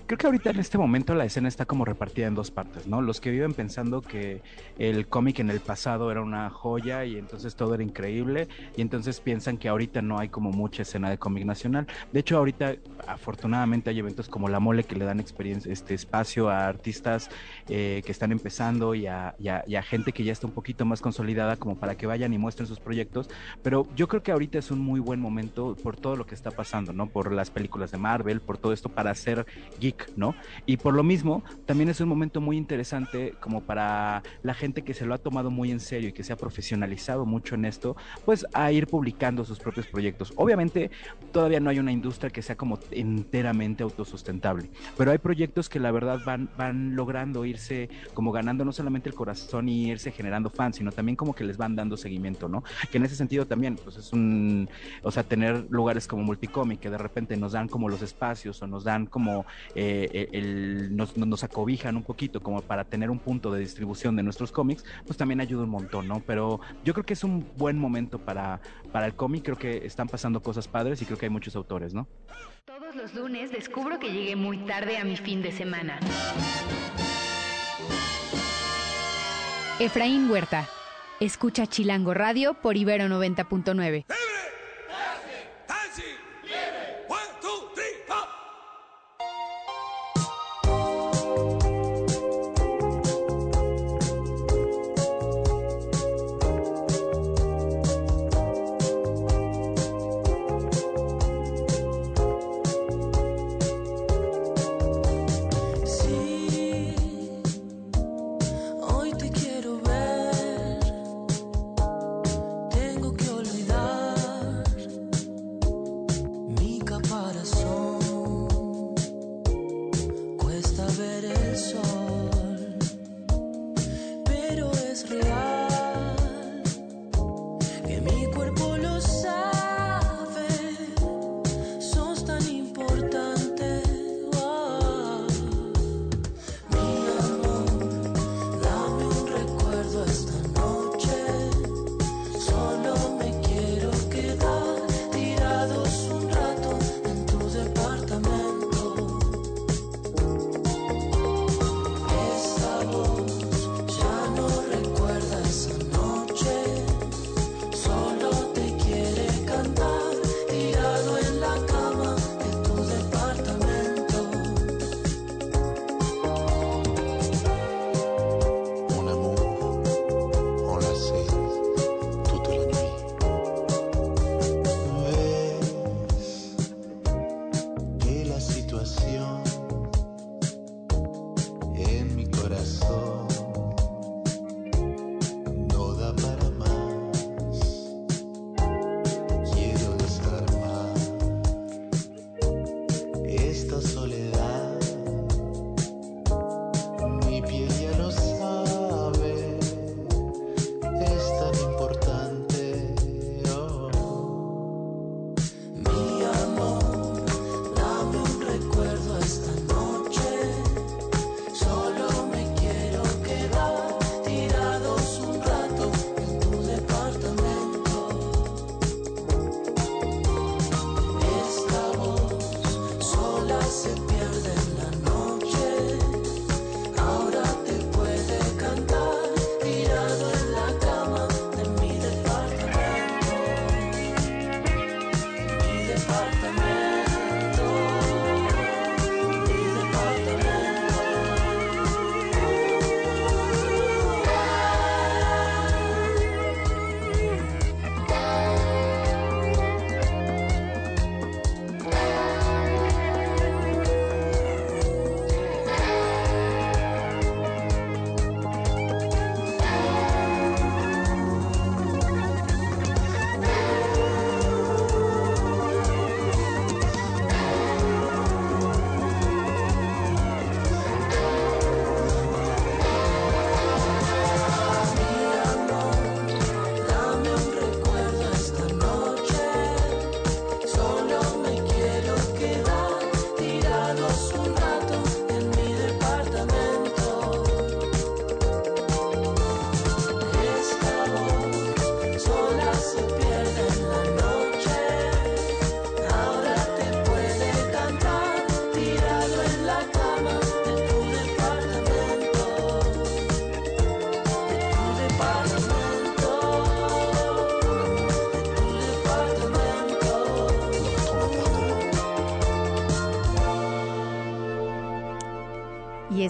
Creo 0.06 0.18
que 0.18 0.26
ahorita 0.26 0.52
en 0.52 0.60
este 0.60 0.78
momento 0.78 1.16
la 1.16 1.26
escena 1.26 1.48
está 1.48 1.66
como 1.66 1.86
repartida 1.86 2.28
en 2.28 2.36
dos 2.36 2.52
partes, 2.52 2.88
¿no? 2.88 3.02
Los 3.02 3.20
que 3.20 3.30
viven 3.32 3.54
pensando 3.54 4.02
que 4.02 4.42
el 4.78 5.08
cómic 5.08 5.40
en 5.40 5.50
el 5.50 5.60
pasado 5.60 6.12
era 6.12 6.22
una 6.22 6.50
joya 6.50 7.06
y 7.06 7.18
entonces 7.18 7.56
todo 7.56 7.74
era 7.74 7.84
increíble 7.84 8.48
y 8.76 8.82
entonces 8.82 9.20
piensan 9.20 9.58
que 9.58 9.70
ahorita 9.70 10.02
no 10.02 10.20
hay 10.20 10.30
como 10.30 10.52
mucha 10.52 10.84
escena 10.84 11.10
de 11.10 11.18
cómic 11.18 11.46
nacional. 11.46 11.88
De 12.12 12.20
hecho, 12.20 12.38
ahorita 12.38 12.76
afortunadamente 13.08 13.90
hay 13.90 14.00
eventos 14.00 14.30
como 14.30 14.48
La 14.50 14.60
Mole 14.60 14.84
que 14.84 14.96
le 14.96 15.06
dan 15.06 15.20
experiencia, 15.20 15.72
este 15.72 15.94
espacio 15.94 16.50
a 16.50 16.68
artistas 16.68 17.30
eh, 17.68 18.02
que 18.06 18.12
están 18.12 18.32
empezando 18.32 18.96
y 18.96 19.08
a, 19.08 19.36
gente 19.84 20.12
que 20.12 20.24
ya 20.24 20.34
está 20.34 20.48
un 20.48 20.54
poquito 20.54 20.86
más 20.86 21.02
consolidada 21.02 21.56
como 21.56 21.78
para 21.78 21.96
que 21.96 22.08
vayan 22.08 22.34
y 22.34 22.38
muestren 22.38 22.68
sus 22.68 22.80
proyectos. 22.80 23.30
Pero 23.64 23.88
yo 23.96 24.08
creo 24.08 24.24
que 24.24 24.32
ahorita 24.32 24.60
es 24.60 24.72
un 24.72 24.80
muy 24.80 25.00
buen 25.00 25.20
momento 25.20 25.76
por 25.82 25.98
todo 25.98 26.16
lo 26.16 26.26
que 26.26 26.36
está 26.36 26.52
pasando, 26.52 26.94
¿no? 26.94 27.08
Por 27.08 27.32
las 27.32 27.52
películas 27.52 27.92
de 27.92 27.98
Marvel, 27.98 28.42
por 28.42 28.58
todo 28.58 28.74
esto 28.74 28.90
para 28.90 29.12
hacer 29.12 29.47
geek, 29.80 30.12
¿no? 30.16 30.36
Y 30.66 30.77
por 30.77 30.94
lo 30.94 31.04
mismo, 31.04 31.44
también 31.66 31.89
es 31.89 32.01
un 32.01 32.10
momento 32.10 32.42
muy 32.42 32.58
interesante 32.58 33.34
como 33.39 33.62
para 33.62 34.24
la 34.44 34.54
gente 34.54 34.84
que 34.84 34.94
se 34.94 35.06
lo 35.06 35.13
ha 35.13 35.18
tomado 35.18 35.51
muy 35.51 35.72
en 35.72 35.80
serio 35.80 36.10
y 36.10 36.13
que 36.13 36.24
se 36.24 36.34
ha 36.34 36.38
profesionalizado 36.38 37.25
mucho 37.25 37.56
en 37.56 37.66
esto, 37.66 37.96
pues 38.25 38.46
a 38.54 38.72
ir 38.72 38.88
publicando 38.88 39.44
sus 39.44 39.60
propios 39.60 39.88
proyectos. 39.88 40.34
Obviamente, 40.36 40.92
todavía 41.32 41.60
no 41.60 41.70
hay 41.70 41.80
una 41.80 41.92
industria 41.92 42.30
que 42.30 42.42
sea 42.42 42.56
como 42.56 42.80
enteramente 42.92 43.84
autosustentable, 43.84 44.70
pero 44.98 45.12
hay 45.12 45.18
proyectos 45.18 45.70
que 45.70 45.80
la 45.80 45.92
verdad 45.92 46.20
van, 46.25 46.50
van 46.58 46.96
logrando 46.96 47.46
irse 47.46 47.89
como 48.13 48.32
ganando 48.32 48.66
no 48.66 48.72
solamente 48.72 49.10
el 49.10 49.16
corazón 49.16 49.70
y 49.70 49.89
irse 49.89 50.12
generando 50.12 50.50
fans, 50.50 50.77
sino 50.77 50.92
también 50.92 51.16
como 51.16 51.34
que 51.34 51.44
les 51.44 51.58
van 51.58 51.75
dando 51.75 51.98
seguimiento, 51.98 52.48
¿no? 52.48 52.63
Que 52.92 52.98
en 52.98 53.06
ese 53.06 53.16
sentido 53.16 53.46
también, 53.46 53.75
pues 53.75 53.98
es 53.98 54.13
un, 54.13 54.70
o 55.04 55.12
sea, 55.12 55.24
tener 55.24 55.66
lugares 55.70 56.08
como 56.08 56.24
Multicomic 56.24 56.80
que 56.80 56.89
de 56.89 56.98
repente 56.98 57.38
nos 57.38 57.54
dan 57.54 57.68
como 57.68 57.89
los 57.89 58.01
espacios 58.01 58.62
o 58.62 58.68
nos 58.68 58.84
dan 58.84 59.06
como 59.06 59.37
como 59.38 59.46
eh, 59.75 60.29
el, 60.32 60.96
nos, 60.96 61.17
nos 61.17 61.44
acobijan 61.44 61.96
un 61.96 62.03
poquito 62.03 62.41
como 62.41 62.62
para 62.62 62.84
tener 62.84 63.10
un 63.10 63.20
punto 63.20 63.51
de 63.51 63.60
distribución 63.60 64.15
de 64.15 64.24
nuestros 64.24 64.51
cómics, 64.51 64.84
pues 65.06 65.17
también 65.17 65.41
ayuda 65.41 65.63
un 65.63 65.70
montón, 65.70 66.08
¿no? 66.08 66.22
Pero 66.25 66.60
yo 66.84 66.94
creo 66.94 67.06
que 67.06 67.13
es 67.13 67.24
un 67.24 67.46
buen 67.58 67.77
momento 67.77 68.20
para, 68.20 68.60
para 68.91 69.06
el 69.06 69.15
cómic, 69.15 69.44
creo 69.44 69.58
que 69.58 69.86
están 69.86 70.08
pasando 70.08 70.41
cosas 70.41 70.67
padres 70.67 71.01
y 71.01 71.06
creo 71.06 71.17
que 71.17 71.25
hay 71.25 71.29
muchos 71.29 71.56
autores, 71.56 71.94
¿no? 71.94 72.08
Todos 72.65 72.96
los 72.96 73.13
lunes 73.13 73.51
descubro 73.51 74.00
que 74.00 74.12
llegué 74.12 74.36
muy 74.36 74.58
tarde 74.60 74.98
a 74.98 75.03
mi 75.03 75.15
fin 75.17 75.41
de 75.41 75.51
semana. 75.51 76.00
Efraín 79.79 80.29
Huerta. 80.29 80.67
Escucha 81.20 81.65
Chilango 81.65 82.13
Radio 82.13 82.53
por 82.56 82.77
Ibero 82.77 83.06
90.9. 83.06 84.06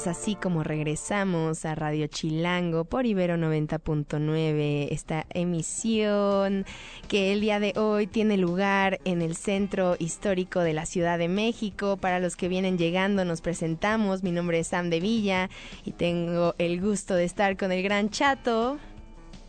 así 0.05 0.35
como 0.35 0.63
regresamos 0.63 1.65
a 1.65 1.73
Radio 1.73 2.05
Chilango 2.05 2.85
por 2.85 3.07
Ibero 3.07 3.35
90.9, 3.37 4.89
esta 4.91 5.25
emisión 5.31 6.65
que 7.07 7.33
el 7.33 7.41
día 7.41 7.59
de 7.59 7.73
hoy 7.75 8.05
tiene 8.05 8.37
lugar 8.37 8.99
en 9.05 9.23
el 9.23 9.35
Centro 9.35 9.95
Histórico 9.97 10.59
de 10.59 10.73
la 10.73 10.85
Ciudad 10.85 11.17
de 11.17 11.29
México. 11.29 11.97
Para 11.97 12.19
los 12.19 12.35
que 12.35 12.47
vienen 12.47 12.77
llegando, 12.77 13.25
nos 13.25 13.41
presentamos. 13.41 14.21
Mi 14.21 14.31
nombre 14.31 14.59
es 14.59 14.67
Sam 14.67 14.91
de 14.91 14.99
Villa 14.99 15.49
y 15.83 15.93
tengo 15.93 16.53
el 16.59 16.79
gusto 16.79 17.15
de 17.15 17.23
estar 17.23 17.57
con 17.57 17.71
el 17.71 17.81
gran 17.81 18.11
Chato, 18.11 18.77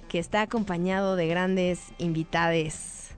que 0.08 0.18
está 0.18 0.40
acompañado 0.40 1.16
de 1.16 1.26
grandes 1.26 1.80
invitades. 1.98 3.10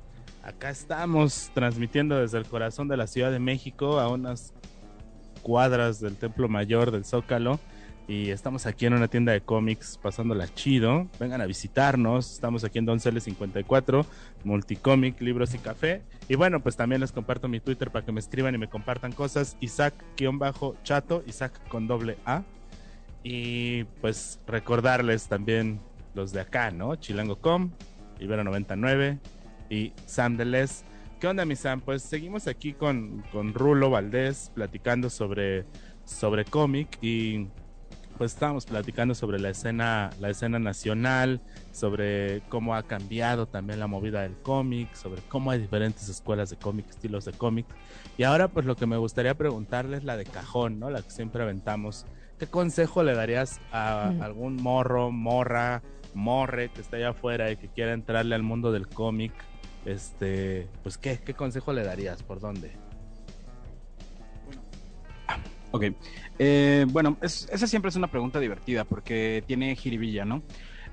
Acá 0.43 0.71
estamos 0.71 1.53
transmitiendo 1.55 2.19
desde 2.19 2.39
el 2.39 2.47
corazón 2.47 2.89
de 2.89 2.97
la 2.97 3.07
Ciudad 3.07 3.31
de 3.31 3.39
México 3.39 4.01
a 4.01 4.09
unas 4.09 4.53
cuadras 5.43 6.01
del 6.01 6.17
Templo 6.17 6.49
Mayor 6.49 6.91
del 6.91 7.05
Zócalo. 7.05 7.59
y 8.09 8.31
estamos 8.31 8.67
aquí 8.67 8.87
en 8.87 8.95
una 8.95 9.07
tienda 9.07 9.31
de 9.33 9.41
cómics 9.41 9.97
pasándola 10.03 10.53
chido. 10.53 11.07
Vengan 11.21 11.41
a 11.41 11.47
visitarnos. 11.47 12.33
Estamos 12.33 12.65
aquí 12.65 12.79
en 12.79 12.87
Doncel 12.87 13.21
54, 13.21 14.05
Multicomic, 14.43 15.21
Libros 15.21 15.55
y 15.55 15.59
Café. 15.59 16.03
Y 16.29 16.35
bueno, 16.35 16.61
pues 16.61 16.77
también 16.77 17.01
les 17.01 17.13
comparto 17.13 17.47
mi 17.47 17.61
Twitter 17.61 17.91
para 17.91 18.05
que 18.05 18.11
me 18.11 18.19
escriban 18.19 18.55
y 18.55 18.59
me 18.59 18.69
compartan 18.69 19.13
cosas. 19.13 19.57
Isaac-chato, 19.61 21.23
Isaac 21.27 21.69
con 21.69 21.87
doble 21.87 22.17
A. 22.25 22.43
Y 23.23 23.85
pues 24.01 24.41
recordarles 24.47 25.29
también 25.29 25.81
los 26.15 26.33
de 26.33 26.41
acá, 26.41 26.71
¿no? 26.71 26.97
Chilango.com, 26.97 27.71
Ibero 28.19 28.45
99 28.45 29.19
y 29.69 29.93
Sam 30.07 30.37
Deles. 30.37 30.85
¿Qué 31.21 31.29
onda, 31.29 31.45
mi 31.45 31.55
Sam? 31.55 31.83
Pues 31.83 32.03
seguimos 32.03 32.47
aquí 32.47 32.73
con, 32.73 33.23
con 33.31 33.53
Rulo 33.53 33.91
Valdés 33.91 34.51
platicando 34.55 35.11
sobre, 35.11 35.67
sobre 36.07 36.47
cómic 36.47 36.97
y 37.03 37.47
pues 38.17 38.33
estábamos 38.33 38.65
platicando 38.65 39.15
sobre 39.15 39.39
la 39.39 39.51
escena, 39.51 40.09
la 40.19 40.31
escena 40.31 40.59
nacional, 40.59 41.43
sobre 41.73 42.41
cómo 42.49 42.75
ha 42.75 42.85
cambiado 42.85 43.45
también 43.45 43.81
la 43.81 43.87
movida 43.87 44.23
del 44.23 44.35
cómic, 44.39 44.95
sobre 44.95 45.21
cómo 45.21 45.51
hay 45.51 45.59
diferentes 45.59 46.09
escuelas 46.09 46.49
de 46.49 46.57
cómic, 46.57 46.89
estilos 46.89 47.27
de 47.27 47.33
cómic. 47.33 47.67
Y 48.17 48.23
ahora 48.23 48.49
pues 48.49 48.65
lo 48.65 48.75
que 48.75 48.87
me 48.87 48.97
gustaría 48.97 49.37
preguntarles 49.37 50.05
la 50.05 50.17
de 50.17 50.25
cajón, 50.25 50.81
¿no? 50.81 50.89
La 50.89 51.03
que 51.03 51.11
siempre 51.11 51.43
aventamos. 51.43 52.07
¿Qué 52.39 52.47
consejo 52.47 53.03
le 53.03 53.13
darías 53.13 53.61
a 53.73 54.09
algún 54.23 54.57
morro, 54.57 55.11
morra, 55.11 55.83
morre 56.15 56.71
que 56.71 56.81
está 56.81 56.97
allá 56.97 57.11
afuera 57.11 57.51
y 57.51 57.59
que 57.59 57.69
quiera 57.69 57.93
entrarle 57.93 58.35
al 58.35 58.43
mundo 58.43 58.73
del 58.73 58.89
cómic? 58.89 59.35
Este, 59.85 60.69
pues 60.83 60.99
¿qué, 60.99 61.19
qué 61.25 61.35
consejo 61.35 61.73
le 61.73 61.83
darías? 61.83 62.23
¿Por 62.23 62.41
dónde? 62.41 62.73
Ok, 65.73 65.85
eh, 66.39 66.85
bueno, 66.89 67.17
esa 67.21 67.67
siempre 67.67 67.91
es 67.91 67.97
una 67.97 68.09
pregunta 68.09 68.41
divertida 68.41 68.85
porque 68.85 69.45
tiene 69.47 69.77
jiribilla, 69.77 70.25
¿no? 70.25 70.43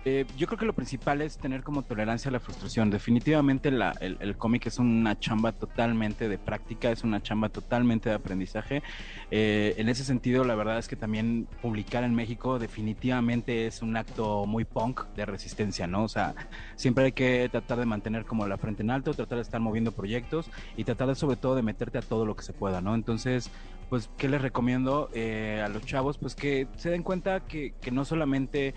Eh, 0.05 0.25
yo 0.37 0.47
creo 0.47 0.57
que 0.57 0.65
lo 0.65 0.73
principal 0.73 1.21
es 1.21 1.37
tener 1.37 1.63
como 1.63 1.81
tolerancia 1.81 2.29
a 2.29 2.31
la 2.31 2.39
frustración. 2.39 2.89
Definitivamente 2.89 3.69
el, 3.69 4.37
cómic 4.37 4.67
es 4.67 4.79
una 4.79 5.19
chamba 5.19 5.51
totalmente 5.51 6.29
de 6.29 6.37
práctica, 6.37 6.91
es 6.91 7.03
una 7.03 7.21
chamba 7.21 7.49
totalmente 7.49 8.09
de 8.09 8.15
aprendizaje. 8.15 8.83
Eh, 9.31 9.75
en 9.77 9.89
ese 9.89 10.03
sentido, 10.03 10.43
la 10.43 10.55
verdad 10.55 10.77
es 10.77 10.87
que 10.87 10.95
también 10.95 11.47
publicar 11.61 12.03
en 12.03 12.15
México 12.15 12.59
definitivamente 12.59 13.67
es 13.67 13.81
un 13.81 13.97
acto 13.97 14.45
muy 14.45 14.65
punk 14.65 15.05
de 15.15 15.25
resistencia, 15.25 15.87
¿no? 15.87 16.03
O 16.03 16.09
sea, 16.09 16.35
siempre 16.75 17.05
hay 17.05 17.11
que 17.11 17.49
tratar 17.51 17.79
de 17.79 17.85
mantener 17.85 18.25
como 18.25 18.47
la 18.47 18.57
frente 18.57 18.83
en 18.83 18.91
alto, 18.91 19.13
tratar 19.13 19.37
de 19.37 19.41
estar 19.41 19.59
moviendo 19.59 19.91
proyectos 19.91 20.49
y 20.77 20.83
tratar 20.83 21.09
de, 21.09 21.15
sobre 21.15 21.35
todo 21.35 21.55
de 21.55 21.63
meterte 21.63 21.97
a 21.97 22.01
todo 22.01 22.25
lo 22.25 22.35
que 22.35 22.43
se 22.43 22.53
pueda, 22.53 22.81
¿no? 22.81 22.95
Entonces, 22.95 23.51
pues, 23.89 24.09
¿qué 24.17 24.27
les 24.27 24.41
recomiendo 24.41 25.09
eh, 25.13 25.61
a 25.63 25.69
los 25.69 25.85
chavos? 25.85 26.17
Pues 26.17 26.35
que 26.35 26.67
se 26.77 26.89
den 26.89 27.03
cuenta 27.03 27.41
que, 27.41 27.73
que 27.81 27.91
no 27.91 28.05
solamente 28.05 28.73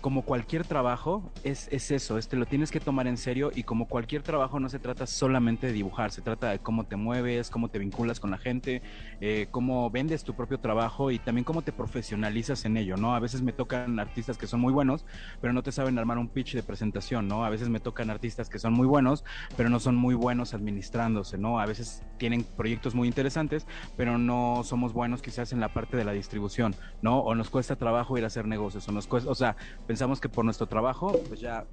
como 0.00 0.22
cualquier 0.22 0.64
trabajo, 0.64 1.30
es, 1.44 1.68
eso, 1.70 2.18
este 2.18 2.36
lo 2.36 2.46
tienes 2.46 2.70
que 2.70 2.80
tomar 2.80 3.06
en 3.06 3.16
serio 3.16 3.52
y 3.54 3.62
como 3.62 3.86
cualquier 3.86 4.22
trabajo 4.22 4.58
no 4.58 4.68
se 4.68 4.78
trata 4.78 5.06
solamente 5.06 5.68
de 5.68 5.72
dibujar, 5.72 6.10
se 6.10 6.22
trata 6.22 6.50
de 6.50 6.58
cómo 6.58 6.84
te 6.84 6.96
mueves, 6.96 7.50
cómo 7.50 7.68
te 7.68 7.78
vinculas 7.78 8.18
con 8.18 8.30
la 8.30 8.38
gente, 8.38 8.82
eh, 9.20 9.46
cómo 9.50 9.90
vendes 9.90 10.24
tu 10.24 10.34
propio 10.34 10.58
trabajo 10.58 11.10
y 11.10 11.18
también 11.18 11.44
cómo 11.44 11.62
te 11.62 11.72
profesionalizas 11.72 12.64
en 12.64 12.76
ello, 12.76 12.96
¿no? 12.96 13.14
A 13.14 13.20
veces 13.20 13.42
me 13.42 13.52
tocan 13.52 14.00
artistas 14.00 14.38
que 14.38 14.46
son 14.46 14.60
muy 14.60 14.72
buenos, 14.72 15.04
pero 15.40 15.52
no 15.52 15.62
te 15.62 15.72
saben 15.72 15.98
armar 15.98 16.18
un 16.18 16.28
pitch 16.28 16.54
de 16.54 16.62
presentación, 16.62 17.28
¿no? 17.28 17.44
A 17.44 17.50
veces 17.50 17.68
me 17.68 17.80
tocan 17.80 18.10
artistas 18.10 18.48
que 18.48 18.58
son 18.58 18.72
muy 18.72 18.86
buenos, 18.86 19.24
pero 19.56 19.68
no 19.68 19.78
son 19.78 19.96
muy 19.96 20.14
buenos 20.14 20.54
administrándose, 20.54 21.38
¿no? 21.38 21.60
A 21.60 21.66
veces 21.66 22.02
tienen 22.18 22.44
proyectos 22.44 22.94
muy 22.94 23.08
interesantes, 23.08 23.66
pero 23.96 24.18
no 24.18 24.62
somos 24.64 24.92
buenos 24.92 25.22
quizás 25.22 25.52
en 25.52 25.60
la 25.60 25.68
parte 25.68 25.96
de 25.96 26.04
la 26.04 26.12
distribución, 26.12 26.74
¿no? 27.02 27.20
O 27.20 27.34
nos 27.34 27.50
cuesta 27.50 27.76
trabajo 27.76 28.18
ir 28.18 28.24
a 28.24 28.28
hacer 28.28 28.46
negocios, 28.46 28.88
o 28.88 28.92
nos 28.92 29.06
cuesta, 29.06 29.30
o 29.30 29.34
sea, 29.34 29.56
pensamos 29.86 30.20
que 30.20 30.28
por 30.28 30.44
nuestro 30.44 30.66
trabajo, 30.66 31.20
pues 31.28 31.40
ya 31.40 31.64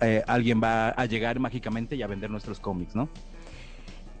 eh, 0.00 0.22
alguien 0.26 0.60
va 0.62 0.90
a 0.90 1.06
llegar 1.06 1.38
mágicamente 1.38 1.96
y 1.96 2.02
a 2.02 2.06
vender 2.06 2.30
nuestros 2.30 2.60
cómics, 2.60 2.94
¿no? 2.94 3.08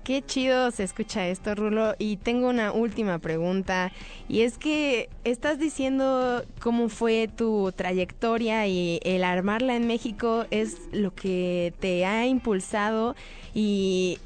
Qué 0.06 0.22
chido 0.24 0.70
se 0.70 0.84
escucha 0.84 1.26
esto, 1.26 1.56
Rulo. 1.56 1.96
Y 1.98 2.16
tengo 2.18 2.48
una 2.48 2.70
última 2.70 3.18
pregunta. 3.18 3.90
Y 4.28 4.42
es 4.42 4.56
que 4.56 5.08
estás 5.24 5.58
diciendo 5.58 6.44
cómo 6.60 6.88
fue 6.88 7.26
tu 7.26 7.72
trayectoria 7.74 8.68
y 8.68 9.00
el 9.02 9.24
armarla 9.24 9.74
en 9.74 9.88
México 9.88 10.46
es 10.52 10.76
lo 10.92 11.12
que 11.12 11.74
te 11.80 12.06
ha 12.06 12.24
impulsado. 12.24 13.16
Y 13.52 14.20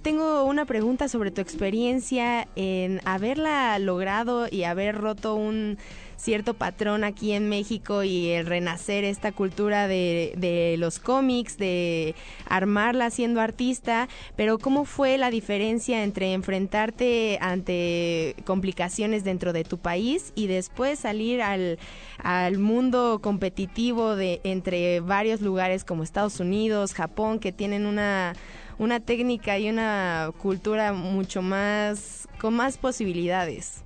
tengo 0.00 0.44
una 0.44 0.64
pregunta 0.64 1.08
sobre 1.08 1.30
tu 1.30 1.42
experiencia 1.42 2.48
en 2.56 3.02
haberla 3.04 3.78
logrado 3.78 4.46
y 4.50 4.62
haber 4.62 4.96
roto 4.96 5.34
un 5.34 5.76
cierto 6.18 6.54
patrón 6.54 7.04
aquí 7.04 7.32
en 7.32 7.48
México 7.48 8.02
y 8.02 8.28
el 8.30 8.44
renacer 8.44 9.04
esta 9.04 9.32
cultura 9.32 9.86
de, 9.86 10.34
de 10.36 10.76
los 10.76 10.98
cómics, 10.98 11.56
de 11.56 12.14
armarla 12.46 13.10
siendo 13.10 13.40
artista, 13.40 14.08
pero 14.36 14.58
¿cómo 14.58 14.84
fue 14.84 15.16
la 15.16 15.30
diferencia 15.30 16.02
entre 16.02 16.32
enfrentarte 16.32 17.38
ante 17.40 18.34
complicaciones 18.44 19.22
dentro 19.22 19.52
de 19.52 19.62
tu 19.64 19.78
país 19.78 20.32
y 20.34 20.48
después 20.48 20.98
salir 20.98 21.40
al, 21.40 21.78
al 22.18 22.58
mundo 22.58 23.20
competitivo 23.22 24.16
de 24.16 24.40
entre 24.42 25.00
varios 25.00 25.40
lugares 25.40 25.84
como 25.84 26.02
Estados 26.02 26.40
Unidos, 26.40 26.94
Japón, 26.94 27.38
que 27.38 27.52
tienen 27.52 27.86
una 27.86 28.34
una 28.78 29.00
técnica 29.00 29.58
y 29.58 29.68
una 29.68 30.30
cultura 30.38 30.92
mucho 30.92 31.42
más 31.42 32.28
con 32.40 32.54
más 32.54 32.78
posibilidades. 32.78 33.82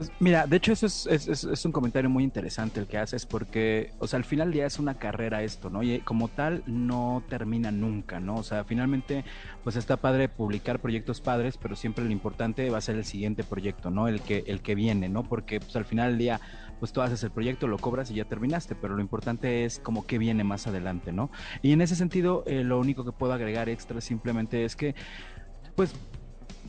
Pues, 0.00 0.10
mira, 0.18 0.46
de 0.46 0.56
hecho 0.56 0.72
eso 0.72 0.86
es, 0.86 1.06
es, 1.06 1.64
un 1.66 1.72
comentario 1.72 2.08
muy 2.08 2.24
interesante 2.24 2.80
el 2.80 2.86
que 2.86 2.96
haces 2.96 3.26
porque, 3.26 3.92
o 3.98 4.06
sea, 4.06 4.16
al 4.16 4.24
final 4.24 4.50
día 4.50 4.64
es 4.64 4.78
una 4.78 4.94
carrera 4.94 5.42
esto, 5.42 5.68
¿no? 5.68 5.82
Y 5.82 5.98
como 5.98 6.28
tal 6.28 6.62
no 6.64 7.22
termina 7.28 7.70
nunca, 7.70 8.18
¿no? 8.18 8.36
O 8.36 8.42
sea, 8.42 8.64
finalmente, 8.64 9.26
pues 9.62 9.76
está 9.76 9.98
padre 9.98 10.30
publicar 10.30 10.80
proyectos 10.80 11.20
padres, 11.20 11.58
pero 11.58 11.76
siempre 11.76 12.02
lo 12.02 12.12
importante 12.12 12.70
va 12.70 12.78
a 12.78 12.80
ser 12.80 12.96
el 12.96 13.04
siguiente 13.04 13.44
proyecto, 13.44 13.90
¿no? 13.90 14.08
El 14.08 14.22
que, 14.22 14.42
el 14.46 14.62
que 14.62 14.74
viene, 14.74 15.10
¿no? 15.10 15.22
Porque 15.22 15.60
pues 15.60 15.76
al 15.76 15.84
final 15.84 16.12
del 16.12 16.18
día, 16.18 16.40
pues 16.78 16.94
tú 16.94 17.02
haces 17.02 17.22
el 17.22 17.30
proyecto, 17.30 17.66
lo 17.68 17.76
cobras 17.76 18.10
y 18.10 18.14
ya 18.14 18.24
terminaste, 18.24 18.74
pero 18.74 18.94
lo 18.94 19.02
importante 19.02 19.66
es 19.66 19.80
como 19.80 20.06
que 20.06 20.16
viene 20.16 20.44
más 20.44 20.66
adelante, 20.66 21.12
¿no? 21.12 21.30
Y 21.60 21.72
en 21.72 21.82
ese 21.82 21.94
sentido, 21.94 22.42
eh, 22.46 22.64
lo 22.64 22.80
único 22.80 23.04
que 23.04 23.12
puedo 23.12 23.34
agregar 23.34 23.68
extra 23.68 24.00
simplemente 24.00 24.64
es 24.64 24.76
que, 24.76 24.94
pues 25.76 25.94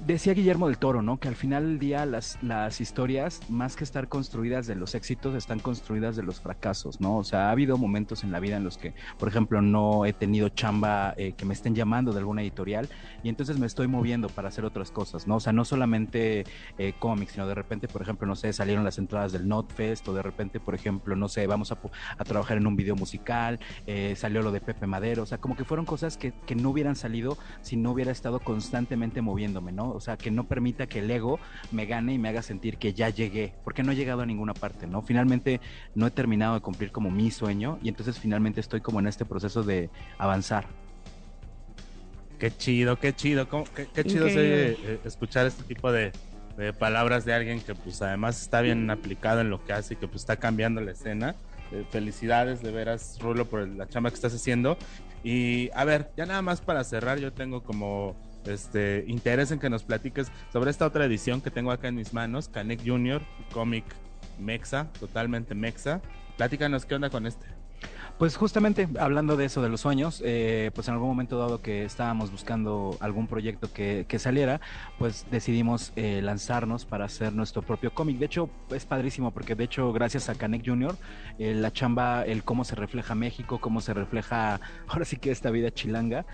decía 0.05 0.33
Guillermo 0.33 0.67
del 0.67 0.77
Toro, 0.77 1.01
¿no? 1.01 1.19
Que 1.19 1.27
al 1.27 1.35
final 1.35 1.63
del 1.63 1.79
día 1.79 2.05
las, 2.05 2.37
las 2.41 2.81
historias, 2.81 3.39
más 3.49 3.75
que 3.75 3.83
estar 3.83 4.07
construidas 4.07 4.67
de 4.67 4.75
los 4.75 4.95
éxitos, 4.95 5.35
están 5.35 5.59
construidas 5.59 6.15
de 6.15 6.23
los 6.23 6.39
fracasos, 6.39 6.99
¿no? 6.99 7.17
O 7.17 7.23
sea, 7.23 7.49
ha 7.49 7.51
habido 7.51 7.77
momentos 7.77 8.23
en 8.23 8.31
la 8.31 8.39
vida 8.39 8.57
en 8.57 8.63
los 8.63 8.77
que, 8.77 8.93
por 9.19 9.27
ejemplo, 9.27 9.61
no 9.61 10.05
he 10.05 10.13
tenido 10.13 10.49
chamba 10.49 11.13
eh, 11.17 11.33
que 11.33 11.45
me 11.45 11.53
estén 11.53 11.75
llamando 11.75 12.13
de 12.13 12.19
alguna 12.19 12.41
editorial 12.41 12.89
y 13.23 13.29
entonces 13.29 13.59
me 13.59 13.67
estoy 13.67 13.87
moviendo 13.87 14.29
para 14.29 14.47
hacer 14.47 14.65
otras 14.65 14.91
cosas, 14.91 15.27
¿no? 15.27 15.35
O 15.35 15.39
sea, 15.39 15.53
no 15.53 15.65
solamente 15.65 16.45
eh, 16.77 16.93
cómics, 16.97 17.33
sino 17.33 17.47
de 17.47 17.55
repente, 17.55 17.87
por 17.87 18.01
ejemplo, 18.01 18.27
no 18.27 18.35
sé, 18.35 18.53
salieron 18.53 18.83
las 18.83 18.97
entradas 18.97 19.31
del 19.31 19.47
Notfest 19.47 20.07
o 20.07 20.13
de 20.13 20.23
repente, 20.23 20.59
por 20.59 20.73
ejemplo, 20.73 21.15
no 21.15 21.27
sé, 21.27 21.45
vamos 21.47 21.71
a, 21.71 21.77
a 22.17 22.23
trabajar 22.23 22.57
en 22.57 22.67
un 22.67 22.75
video 22.75 22.95
musical, 22.95 23.59
eh, 23.85 24.15
salió 24.17 24.41
lo 24.41 24.51
de 24.51 24.61
Pepe 24.61 24.87
Madero, 24.87 25.23
o 25.23 25.25
sea, 25.25 25.37
como 25.37 25.55
que 25.55 25.63
fueron 25.63 25.85
cosas 25.85 26.17
que, 26.17 26.33
que 26.45 26.55
no 26.55 26.69
hubieran 26.69 26.95
salido 26.95 27.37
si 27.61 27.75
no 27.75 27.91
hubiera 27.91 28.11
estado 28.11 28.39
constantemente 28.39 29.21
moviéndome, 29.21 29.71
¿no? 29.71 29.80
O 29.89 29.99
sea, 29.99 30.17
que 30.17 30.31
no 30.31 30.47
permita 30.47 30.87
que 30.87 30.99
el 30.99 31.09
ego 31.09 31.39
me 31.71 31.85
gane 31.85 32.13
y 32.13 32.17
me 32.17 32.29
haga 32.29 32.41
sentir 32.41 32.77
que 32.77 32.93
ya 32.93 33.09
llegué, 33.09 33.53
porque 33.63 33.83
no 33.83 33.91
he 33.91 33.95
llegado 33.95 34.21
a 34.21 34.25
ninguna 34.25 34.53
parte, 34.53 34.87
¿no? 34.87 35.01
Finalmente 35.01 35.59
no 35.95 36.07
he 36.07 36.11
terminado 36.11 36.55
de 36.55 36.61
cumplir 36.61 36.91
como 36.91 37.11
mi 37.11 37.31
sueño 37.31 37.79
y 37.81 37.89
entonces 37.89 38.19
finalmente 38.19 38.59
estoy 38.59 38.81
como 38.81 38.99
en 38.99 39.07
este 39.07 39.25
proceso 39.25 39.63
de 39.63 39.89
avanzar. 40.17 40.67
Qué 42.39 42.49
chido, 42.49 42.99
qué 42.99 43.13
chido, 43.13 43.47
qué, 43.47 44.03
chido 44.03 44.25
eh, 44.27 44.99
escuchar 45.05 45.45
este 45.45 45.63
tipo 45.63 45.91
de, 45.91 46.11
palabras 46.79 47.23
de 47.23 47.33
alguien 47.33 47.61
que 47.61 47.75
pues 47.75 48.01
además 48.01 48.41
está 48.41 48.61
bien 48.61 48.89
aplicado 48.89 49.41
en 49.41 49.49
lo 49.49 49.63
que 49.63 49.73
hace 49.73 49.93
y 49.93 49.97
que 49.97 50.07
pues 50.07 50.23
está 50.23 50.37
cambiando 50.37 50.81
la 50.81 50.91
escena. 50.91 51.35
Eh, 51.71 51.85
felicidades 51.89 52.61
de 52.61 52.71
veras, 52.71 53.17
Rulo, 53.21 53.45
por 53.45 53.67
la 53.67 53.87
chamba 53.87 54.09
que 54.09 54.15
estás 54.15 54.33
haciendo. 54.33 54.77
Y 55.23 55.69
a 55.75 55.85
ver, 55.85 56.11
ya 56.17 56.25
nada 56.25 56.41
más 56.41 56.61
para 56.61 56.83
cerrar, 56.83 57.19
yo 57.19 57.31
tengo 57.31 57.63
como 57.63 58.15
este, 58.45 59.05
interés 59.07 59.51
en 59.51 59.59
que 59.59 59.69
nos 59.69 59.83
platiques 59.83 60.31
sobre 60.51 60.71
esta 60.71 60.85
otra 60.85 61.05
edición 61.05 61.41
que 61.41 61.51
tengo 61.51 61.71
acá 61.71 61.87
en 61.87 61.95
mis 61.95 62.13
manos, 62.13 62.49
Canek 62.49 62.85
Junior, 62.85 63.21
cómic 63.53 63.85
Mexa, 64.39 64.87
totalmente 64.99 65.55
Mexa. 65.55 66.01
Platícanos 66.37 66.85
qué 66.85 66.95
onda 66.95 67.09
con 67.09 67.25
este. 67.25 67.60
Pues 68.21 68.37
justamente 68.37 68.87
hablando 68.99 69.35
de 69.35 69.45
eso, 69.45 69.63
de 69.63 69.69
los 69.69 69.81
sueños, 69.81 70.21
eh, 70.23 70.69
pues 70.75 70.87
en 70.87 70.93
algún 70.93 71.09
momento 71.09 71.39
dado 71.39 71.63
que 71.63 71.85
estábamos 71.85 72.29
buscando 72.29 72.95
algún 72.99 73.25
proyecto 73.25 73.73
que, 73.73 74.05
saliera, 74.19 74.61
pues 74.99 75.25
decidimos 75.31 75.91
eh, 75.95 76.21
lanzarnos 76.21 76.85
para 76.85 77.05
hacer 77.05 77.33
nuestro 77.33 77.63
propio 77.63 77.91
cómic. 77.95 78.19
De 78.19 78.27
hecho, 78.27 78.47
es 78.69 78.85
padrísimo 78.85 79.31
porque 79.31 79.55
de 79.55 79.63
hecho, 79.63 79.91
gracias 79.91 80.29
a 80.29 80.35
Canek 80.35 80.63
Junior, 80.63 80.97
eh, 81.39 81.55
la 81.55 81.73
chamba, 81.73 82.23
el 82.23 82.43
cómo 82.43 82.63
se 82.63 82.75
refleja 82.75 83.15
México, 83.15 83.59
cómo 83.59 83.81
se 83.81 83.95
refleja 83.95 84.59
ahora 84.87 85.03
sí 85.03 85.17
que 85.17 85.31
esta 85.31 85.49
vida 85.49 85.71
chilanga, 85.71 86.27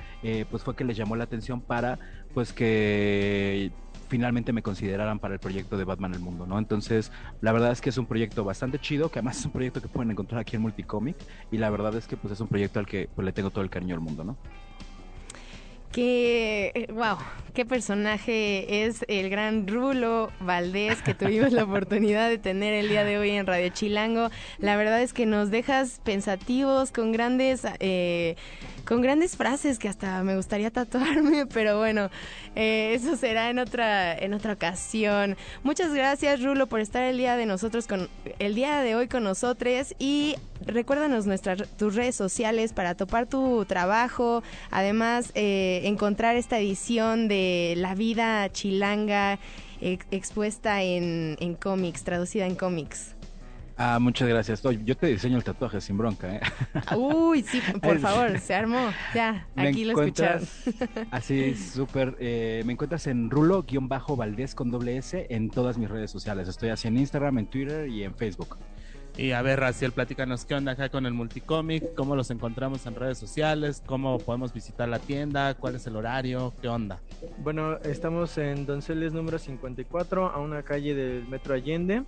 pues 0.52 0.64
fue 0.64 0.76
que 0.76 0.84
les 0.84 0.98
llamó 0.98 1.16
la 1.16 1.24
atención 1.24 1.62
para 1.62 2.00
pues 2.34 2.52
que 2.52 3.72
finalmente 4.08 4.54
me 4.54 4.62
consideraran 4.62 5.20
para 5.20 5.34
el 5.34 5.40
proyecto 5.40 5.78
de 5.78 5.84
Batman 5.84 6.14
el 6.14 6.20
Mundo, 6.20 6.46
¿no? 6.46 6.60
Entonces, 6.60 7.12
la 7.42 7.52
verdad 7.52 7.72
es 7.72 7.82
que 7.82 7.90
es 7.90 7.98
un 7.98 8.06
proyecto 8.06 8.44
bastante 8.44 8.80
chido, 8.80 9.10
que 9.10 9.20
además 9.20 9.40
es 9.40 9.46
un 9.46 9.52
proyecto 9.52 9.82
que 9.82 9.88
pueden 9.88 10.12
encontrar 10.12 10.42
aquí 10.42 10.56
en 10.56 10.62
Multicomic, 10.62 11.18
y 11.52 11.58
la 11.58 11.70
verdad 11.70 11.96
es 11.96 12.08
que 12.08 12.18
pues 12.18 12.34
es 12.34 12.40
un 12.40 12.48
proyecto 12.48 12.80
al 12.80 12.86
que 12.86 13.10
pues, 13.14 13.26
le 13.26 13.32
tengo 13.32 13.50
todo 13.50 13.64
el 13.64 13.70
cariño 13.70 13.96
del 13.96 14.02
mundo, 14.02 14.24
¿no? 14.24 14.38
que, 15.98 16.88
wow, 16.94 17.18
qué 17.56 17.66
personaje 17.66 18.86
es 18.86 19.04
el 19.08 19.32
gran 19.32 19.68
Rulo 19.68 20.32
Valdés 20.40 21.02
que 21.02 21.16
tuvimos 21.16 21.52
la 21.54 21.64
oportunidad 21.64 22.30
de 22.30 22.38
tener 22.38 22.76
el 22.76 22.90
día 22.90 23.04
de 23.04 23.18
hoy 23.18 23.32
en 23.32 23.48
Radio 23.48 23.70
Chilango. 23.70 24.30
La 24.60 24.76
verdad 24.76 25.02
es 25.02 25.12
que 25.12 25.26
nos 25.26 25.50
dejas 25.50 26.00
pensativos 26.04 26.92
con 26.92 27.12
grandes, 27.12 27.64
eh, 27.80 28.36
con 28.88 29.02
grandes 29.02 29.36
frases 29.36 29.80
que 29.80 29.90
hasta 29.90 30.24
me 30.24 30.38
gustaría 30.38 30.72
tatuarme, 30.72 31.46
pero 31.54 31.78
bueno, 31.78 32.10
eh, 32.56 32.94
eso 32.94 33.18
será 33.18 33.50
en 33.50 33.60
otra, 33.60 34.18
en 34.18 34.34
otra 34.34 34.54
ocasión. 34.54 35.36
Muchas 35.64 35.94
gracias 35.94 36.42
Rulo 36.42 36.68
por 36.68 36.80
estar 36.80 37.04
el 37.04 37.18
día 37.18 37.36
de 37.36 37.46
nosotros 37.46 37.86
con 37.86 38.10
el 38.40 38.56
día 38.56 38.82
de 38.82 38.96
hoy 38.96 39.10
con 39.10 39.24
nosotros 39.24 39.94
y 40.00 40.36
recuérdanos 40.66 41.26
nuestras 41.26 41.68
tus 41.78 41.96
redes 41.96 42.16
sociales 42.16 42.72
para 42.72 42.96
topar 42.96 43.28
tu 43.28 43.66
trabajo, 43.66 44.42
además 44.72 45.32
eh, 45.36 45.82
encontrar 45.84 46.38
esta 46.38 46.58
edición 46.58 47.28
de 47.28 47.74
La 47.78 47.94
vida 47.94 48.50
chilanga 48.52 49.38
expuesta 49.82 50.82
en, 50.82 51.36
en 51.40 51.56
cómics, 51.56 52.04
traducida 52.04 52.46
en 52.46 52.56
cómics. 52.56 53.17
Ah, 53.78 54.00
muchas 54.00 54.28
gracias. 54.28 54.64
Yo 54.84 54.98
te 54.98 55.08
diseño 55.08 55.38
el 55.38 55.44
tatuaje 55.44 55.80
sin 55.82 55.98
bronca, 55.98 56.36
¿eh? 56.36 56.42
Uy, 56.98 57.44
sí, 57.44 57.62
por 57.82 58.00
favor, 58.00 58.40
se 58.40 58.56
armó. 58.56 58.90
Ya, 59.14 59.48
aquí 59.56 59.86
lo 59.86 59.92
escuchas. 59.92 60.66
Así, 61.12 61.54
súper. 61.56 62.16
Eh, 62.20 62.64
me 62.66 62.74
encuentras 62.74 63.06
en 63.06 63.30
rulo-valdés 63.30 64.56
con 64.56 64.72
doble 64.72 64.98
S 64.98 65.28
en 65.30 65.52
todas 65.52 65.78
mis 65.78 65.90
redes 65.90 66.10
sociales. 66.10 66.48
Estoy 66.48 66.70
así 66.70 66.88
en 66.88 66.98
Instagram, 66.98 67.38
en 67.38 67.48
Twitter 67.48 67.88
y 67.88 68.04
en 68.04 68.16
Facebook. 68.16 68.58
Y 69.18 69.32
a 69.32 69.42
ver, 69.42 69.60
Raciel, 69.60 69.92
platícanos 69.92 70.46
qué 70.46 70.54
onda 70.54 70.74
acá 70.74 70.90
con 70.90 71.08
el 71.08 71.14
multicomic, 71.14 71.96
cómo 71.96 72.16
los 72.16 72.30
encontramos 72.30 72.86
en 72.86 72.96
redes 72.96 73.18
sociales, 73.18 73.82
cómo 73.86 74.20
podemos 74.20 74.54
visitar 74.54 74.88
la 74.88 75.00
tienda, 75.00 75.56
cuál 75.56 75.76
es 75.76 75.88
el 75.88 75.96
horario, 75.96 76.54
qué 76.62 76.68
onda. 76.68 77.00
Bueno, 77.40 77.78
estamos 77.80 78.38
en 78.38 78.68
Donceles 78.68 79.14
número 79.14 79.40
54, 79.40 80.28
a 80.28 80.40
una 80.40 80.62
calle 80.62 80.94
del 80.94 81.28
Metro 81.28 81.56
Allende. 81.56 82.04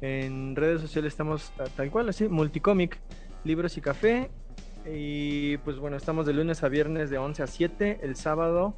En 0.00 0.56
redes 0.56 0.80
sociales 0.80 1.12
estamos 1.12 1.52
tal 1.76 1.90
cual, 1.90 2.08
así, 2.08 2.28
multicomic, 2.28 2.98
libros 3.44 3.76
y 3.76 3.80
café. 3.80 4.30
Y 4.90 5.58
pues 5.58 5.78
bueno, 5.78 5.96
estamos 5.96 6.26
de 6.26 6.32
lunes 6.32 6.62
a 6.62 6.68
viernes 6.68 7.10
de 7.10 7.18
11 7.18 7.42
a 7.42 7.46
7, 7.46 8.00
el 8.02 8.16
sábado 8.16 8.74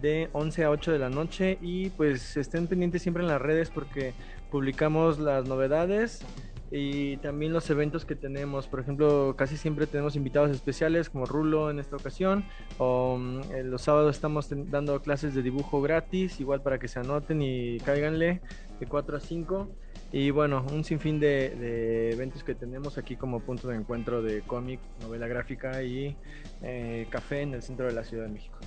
de 0.00 0.28
11 0.32 0.64
a 0.64 0.70
8 0.70 0.92
de 0.92 0.98
la 0.98 1.08
noche. 1.08 1.58
Y 1.62 1.90
pues 1.90 2.36
estén 2.36 2.66
pendientes 2.66 3.02
siempre 3.02 3.22
en 3.22 3.28
las 3.28 3.40
redes 3.40 3.70
porque 3.70 4.12
publicamos 4.50 5.18
las 5.18 5.48
novedades 5.48 6.24
y 6.70 7.16
también 7.18 7.52
los 7.52 7.70
eventos 7.70 8.04
que 8.04 8.16
tenemos. 8.16 8.66
Por 8.66 8.80
ejemplo, 8.80 9.34
casi 9.36 9.56
siempre 9.56 9.86
tenemos 9.86 10.16
invitados 10.16 10.50
especiales 10.50 11.08
como 11.08 11.24
Rulo 11.24 11.70
en 11.70 11.78
esta 11.78 11.96
ocasión. 11.96 12.44
O 12.78 13.16
mm, 13.18 13.40
los 13.64 13.82
sábados 13.82 14.14
estamos 14.14 14.48
dando 14.50 15.00
clases 15.00 15.34
de 15.34 15.42
dibujo 15.42 15.80
gratis, 15.80 16.40
igual 16.40 16.62
para 16.62 16.78
que 16.78 16.88
se 16.88 16.98
anoten 16.98 17.40
y 17.40 17.78
cáiganle 17.80 18.40
de 18.78 18.86
4 18.86 19.16
a 19.16 19.20
5. 19.20 19.70
Y 20.12 20.30
bueno, 20.30 20.64
un 20.72 20.84
sinfín 20.84 21.18
de, 21.18 22.12
eventos 22.12 22.44
que 22.44 22.54
tenemos 22.54 22.96
aquí 22.96 23.16
como 23.16 23.40
punto 23.40 23.68
de 23.68 23.76
encuentro 23.76 24.22
de 24.22 24.42
cómic, 24.42 24.80
novela 25.00 25.26
gráfica 25.26 25.82
y 25.82 26.16
eh, 26.62 27.06
café 27.10 27.42
en 27.42 27.54
el 27.54 27.62
centro 27.62 27.86
de 27.86 27.92
la 27.92 28.04
Ciudad 28.04 28.24
de 28.24 28.30
México. 28.30 28.58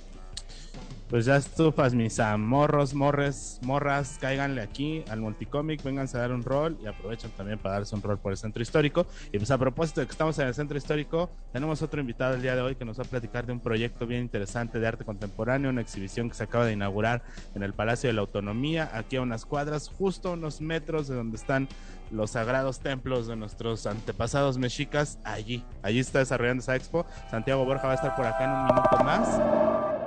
Pues 1.10 1.24
ya 1.24 1.34
estufas, 1.34 1.92
mis 1.92 2.20
morros, 2.38 2.94
morres, 2.94 3.58
morras, 3.62 4.16
cáiganle 4.20 4.62
aquí 4.62 5.04
al 5.10 5.20
multicomic, 5.20 5.82
vénganse 5.82 6.16
a 6.16 6.20
dar 6.20 6.30
un 6.30 6.44
rol 6.44 6.78
y 6.80 6.86
aprovechen 6.86 7.32
también 7.32 7.58
para 7.58 7.74
darse 7.74 7.96
un 7.96 8.02
rol 8.02 8.16
por 8.20 8.30
el 8.30 8.38
centro 8.38 8.62
histórico. 8.62 9.08
Y 9.32 9.38
pues 9.38 9.50
a 9.50 9.58
propósito 9.58 10.00
de 10.00 10.06
que 10.06 10.12
estamos 10.12 10.38
en 10.38 10.46
el 10.46 10.54
centro 10.54 10.78
histórico, 10.78 11.28
tenemos 11.52 11.82
otro 11.82 12.00
invitado 12.00 12.36
el 12.36 12.42
día 12.42 12.54
de 12.54 12.62
hoy 12.62 12.76
que 12.76 12.84
nos 12.84 12.96
va 12.96 13.02
a 13.02 13.08
platicar 13.08 13.44
de 13.44 13.52
un 13.52 13.58
proyecto 13.58 14.06
bien 14.06 14.22
interesante 14.22 14.78
de 14.78 14.86
arte 14.86 15.04
contemporáneo, 15.04 15.70
una 15.70 15.80
exhibición 15.80 16.28
que 16.28 16.36
se 16.36 16.44
acaba 16.44 16.64
de 16.64 16.74
inaugurar 16.74 17.24
en 17.56 17.64
el 17.64 17.74
Palacio 17.74 18.08
de 18.08 18.14
la 18.14 18.20
Autonomía, 18.20 18.88
aquí 18.94 19.16
a 19.16 19.22
unas 19.22 19.44
cuadras, 19.44 19.88
justo 19.88 20.28
a 20.28 20.32
unos 20.34 20.60
metros 20.60 21.08
de 21.08 21.16
donde 21.16 21.38
están 21.38 21.66
los 22.12 22.30
sagrados 22.30 22.78
templos 22.78 23.26
de 23.26 23.34
nuestros 23.34 23.88
antepasados 23.88 24.58
mexicas, 24.58 25.18
allí, 25.24 25.64
allí 25.82 25.98
está 25.98 26.20
desarrollando 26.20 26.60
esa 26.60 26.76
expo. 26.76 27.04
Santiago 27.32 27.64
Borja 27.64 27.88
va 27.88 27.94
a 27.94 27.96
estar 27.96 28.14
por 28.14 28.26
acá 28.26 28.44
en 28.44 28.50
un 28.50 28.64
minuto 28.66 29.04
más. 29.04 29.99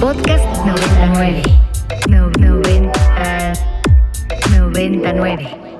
Podcast 0.00 0.46
99. 0.64 1.42
No, 2.08 2.30
90. 2.38 2.92
99. 4.50 5.77